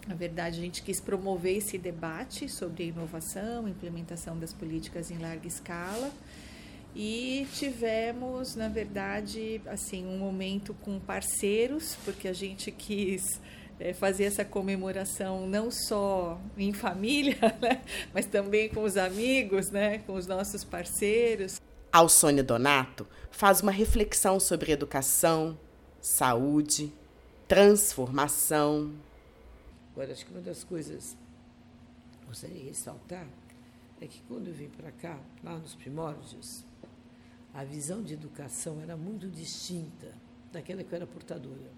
na 0.07 0.15
verdade, 0.15 0.57
a 0.57 0.61
gente 0.61 0.81
quis 0.81 0.99
promover 0.99 1.57
esse 1.57 1.77
debate 1.77 2.49
sobre 2.49 2.83
a 2.83 2.87
inovação, 2.87 3.67
implementação 3.67 4.37
das 4.39 4.51
políticas 4.53 5.11
em 5.11 5.19
larga 5.19 5.47
escala. 5.47 6.11
E 6.95 7.45
tivemos, 7.53 8.55
na 8.55 8.69
verdade, 8.69 9.61
assim, 9.65 10.05
um 10.05 10.17
momento 10.17 10.73
com 10.75 10.97
parceiros, 10.97 11.97
porque 12.05 12.25
a 12.25 12.33
gente 12.33 12.71
quis 12.71 13.41
é, 13.77 13.93
fazer 13.93 14.23
essa 14.23 14.45
comemoração 14.45 15.45
não 15.45 15.69
só 15.69 16.39
em 16.57 16.71
família, 16.71 17.37
né, 17.61 17.81
mas 18.13 18.25
também 18.25 18.69
com 18.69 18.83
os 18.83 18.95
amigos, 18.95 19.69
né, 19.71 19.99
com 19.99 20.13
os 20.13 20.25
nossos 20.25 20.63
parceiros. 20.63 21.61
Alsônia 21.91 22.43
Donato 22.43 23.05
faz 23.29 23.61
uma 23.61 23.73
reflexão 23.73 24.39
sobre 24.39 24.71
educação, 24.71 25.57
saúde, 25.99 26.93
transformação. 27.45 28.93
Agora, 29.91 30.13
acho 30.13 30.25
que 30.25 30.31
uma 30.31 30.41
das 30.41 30.63
coisas 30.63 31.17
que 32.19 32.25
gostaria 32.25 32.57
de 32.57 32.67
ressaltar 32.67 33.27
é 33.99 34.07
que 34.07 34.21
quando 34.27 34.47
eu 34.47 34.53
vim 34.53 34.69
para 34.69 34.91
cá, 34.91 35.17
lá 35.43 35.57
nos 35.57 35.75
primórdios, 35.75 36.65
a 37.55 37.63
visão 37.63 38.03
de 38.03 38.13
educação 38.13 38.81
era 38.81 38.97
muito 38.97 39.29
distinta 39.29 40.13
daquela 40.51 40.83
que 40.83 40.91
eu 40.91 40.97
era 40.97 41.07
portadora. 41.07 41.71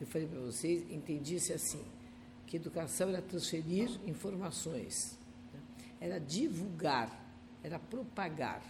Eu 0.00 0.06
falei 0.06 0.28
para 0.28 0.38
vocês, 0.38 0.88
entendi-se 0.90 1.52
assim, 1.52 1.84
que 2.46 2.56
educação 2.56 3.08
era 3.08 3.20
transferir 3.20 3.90
informações, 4.06 5.18
né? 5.52 5.60
era 6.00 6.20
divulgar, 6.20 7.20
era 7.64 7.80
propagar. 7.80 8.62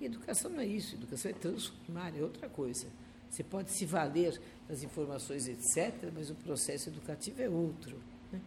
E 0.00 0.06
educação 0.06 0.50
não 0.50 0.60
é 0.60 0.66
isso, 0.66 0.94
educação 0.94 1.30
é 1.30 1.34
transformar, 1.34 2.16
é 2.16 2.22
outra 2.22 2.48
coisa. 2.48 2.86
Você 3.28 3.44
pode 3.44 3.70
se 3.70 3.84
valer 3.84 4.40
das 4.66 4.82
informações, 4.82 5.46
etc., 5.46 6.10
mas 6.14 6.30
o 6.30 6.34
processo 6.34 6.88
educativo 6.88 7.42
é 7.42 7.50
outro. 7.50 7.98
Né? 8.32 8.40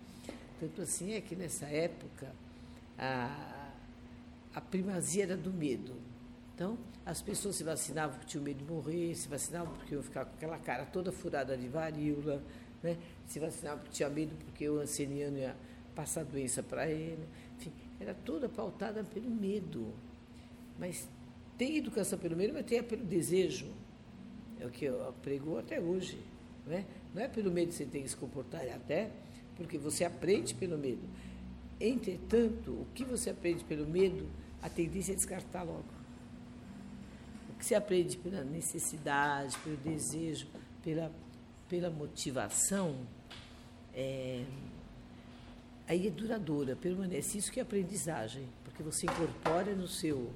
Tanto 0.60 0.82
assim 0.82 1.14
é 1.14 1.22
que 1.22 1.36
nessa 1.36 1.68
época 1.68 2.34
a, 2.98 3.72
a 4.56 4.62
primazia 4.62 5.24
era 5.24 5.38
do 5.38 5.54
medo. 5.54 5.94
Então, 6.56 6.78
as 7.06 7.22
pessoas 7.22 7.56
se 7.56 7.64
vacinavam 7.64 8.12
porque 8.16 8.28
tinham 8.28 8.44
medo 8.44 8.60
de 8.60 8.72
morrer, 8.72 9.16
se 9.16 9.28
vacinavam 9.28 9.74
porque 9.74 9.96
iam 9.96 10.04
ficar 10.04 10.26
com 10.26 10.36
aquela 10.36 10.58
cara 10.60 10.86
toda 10.86 11.12
furada 11.12 11.58
de 11.58 11.68
varíola, 11.68 12.42
né? 12.82 12.98
se 13.26 13.40
vacinavam 13.40 13.80
porque 13.80 13.94
tinha 13.94 14.10
medo 14.10 14.36
porque 14.46 14.70
o 14.70 14.80
anceniano 14.80 15.38
ia 15.38 15.56
passar 15.96 16.24
doença 16.24 16.62
para 16.62 16.88
ele. 16.90 17.28
Enfim, 17.58 17.72
era 18.00 18.14
toda 18.14 18.48
pautada 18.48 19.04
pelo 19.04 19.30
medo. 19.30 19.94
Mas 20.78 21.08
tem 21.58 21.78
educação 21.78 22.20
pelo 22.20 22.36
medo, 22.36 22.54
mas 22.54 22.66
tem 22.66 22.84
pelo 22.84 23.04
desejo. 23.04 23.68
É 24.60 24.66
o 24.66 24.70
que 24.70 24.86
eu 24.86 25.14
prego 25.24 25.58
até 25.58 25.80
hoje. 25.80 26.20
Não 26.66 26.74
é? 26.74 26.86
não 27.14 27.22
é 27.22 27.28
pelo 27.28 27.52
medo 27.52 27.70
que 27.70 27.76
você 27.76 27.86
tem 27.86 28.04
que 28.04 28.10
se 28.10 28.16
comportar, 28.16 28.64
é 28.64 28.74
até 28.74 29.12
porque 29.58 29.78
você 29.78 30.06
aprende 30.06 30.54
pelo 30.54 30.78
medo. 30.78 31.02
Entretanto, 31.80 32.72
o 32.72 32.88
que 32.94 33.04
você 33.04 33.32
aprende 33.32 33.64
pelo 33.66 33.86
medo, 33.86 34.30
a 34.62 34.70
tendência 34.70 35.12
é 35.12 35.16
descartar 35.16 35.64
logo 35.64 36.03
que 37.64 37.68
se 37.68 37.76
aprende 37.76 38.18
pela 38.18 38.44
necessidade, 38.44 39.58
pelo 39.60 39.78
desejo, 39.78 40.48
pela, 40.84 41.10
pela 41.70 41.90
motivação, 41.90 43.08
é, 43.94 44.44
aí 45.88 46.08
é 46.08 46.12
duradoura, 46.12 46.76
permanece. 46.76 47.38
Isso 47.38 47.50
que 47.50 47.62
é 47.62 47.64
aprendizagem, 47.64 48.50
porque 48.66 48.84
você 48.84 49.06
incorpora 49.06 49.74
no 49.74 49.88
seu 49.88 50.30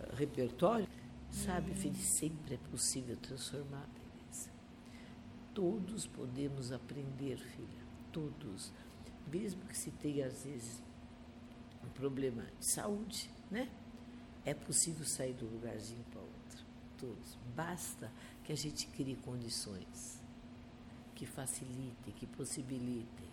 eh, 0.00 0.14
repertório, 0.14 0.88
sabe, 1.30 1.74
filho, 1.74 1.94
sempre 1.94 2.54
é 2.54 2.58
possível 2.70 3.18
transformar, 3.18 3.86
beleza. 3.92 4.50
Todos 5.52 6.06
podemos 6.06 6.72
aprender, 6.72 7.36
filha, 7.36 7.82
todos. 8.10 8.72
Mesmo 9.30 9.60
que 9.66 9.76
se 9.76 9.90
tenha, 9.90 10.26
às 10.26 10.42
vezes, 10.42 10.82
um 11.84 11.90
problema 11.90 12.44
de 12.58 12.72
saúde, 12.72 13.28
né? 13.50 13.68
É 14.42 14.54
possível 14.54 15.04
sair 15.04 15.34
do 15.34 15.44
lugarzinho 15.44 16.02
para 16.10 16.22
todos. 17.02 17.36
Basta 17.56 18.10
que 18.44 18.52
a 18.52 18.56
gente 18.56 18.86
crie 18.86 19.16
condições 19.16 20.22
que 21.16 21.26
facilitem, 21.26 22.14
que 22.14 22.26
possibilitem. 22.26 23.28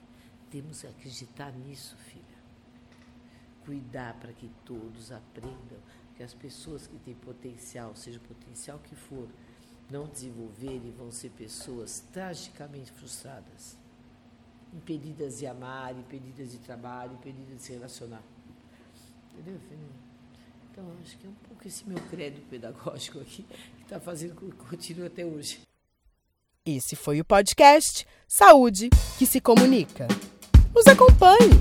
Temos 0.50 0.82
que 0.82 0.88
acreditar 0.88 1.52
nisso, 1.52 1.96
filha. 1.98 2.40
Cuidar 3.64 4.16
para 4.20 4.34
que 4.34 4.50
todos 4.66 5.12
aprendam, 5.12 5.80
que 6.18 6.24
as 6.24 6.34
pessoas 6.34 6.88
que 6.88 6.98
têm 6.98 7.14
potencial, 7.14 7.96
seja 7.96 8.18
o 8.18 8.22
potencial 8.22 8.80
que 8.80 8.96
for, 8.96 9.30
não 9.90 10.08
desenvolverem 10.08 10.92
vão 10.92 11.12
ser 11.12 11.30
pessoas 11.30 12.04
tragicamente 12.12 12.92
frustradas, 12.92 13.78
impedidas 14.74 15.38
de 15.38 15.46
amar, 15.46 15.96
impedidas 15.96 16.52
de 16.52 16.58
trabalho, 16.58 17.14
impedidas 17.14 17.58
de 17.58 17.64
se 17.64 17.74
relacionar. 17.74 18.24
Entendeu, 19.32 19.60
filha? 19.60 20.09
Então, 20.80 20.94
acho 21.04 21.18
que 21.18 21.28
é 21.28 21.30
um 21.30 21.34
pouco 21.34 21.68
esse 21.68 21.86
meu 21.86 22.00
credo 22.10 22.40
pedagógico 22.50 23.20
aqui 23.20 23.44
que 23.44 23.84
está 23.84 24.00
fazendo 24.00 24.34
com 24.36 24.50
que 24.50 24.56
continue 24.56 25.08
até 25.08 25.26
hoje. 25.26 25.60
Esse 26.66 26.96
foi 26.96 27.20
o 27.20 27.26
podcast 27.26 28.08
Saúde 28.26 28.90
que 29.18 29.26
se 29.26 29.42
comunica. 29.42 30.08
Nos 30.74 30.88
acompanhe. 30.88 31.52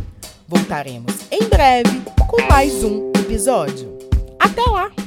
Voltaremos 0.46 1.12
em 1.32 1.48
breve 1.48 2.00
com 2.30 2.40
mais 2.48 2.84
um 2.84 3.10
episódio. 3.12 3.98
Até 4.38 4.62
lá! 4.62 4.97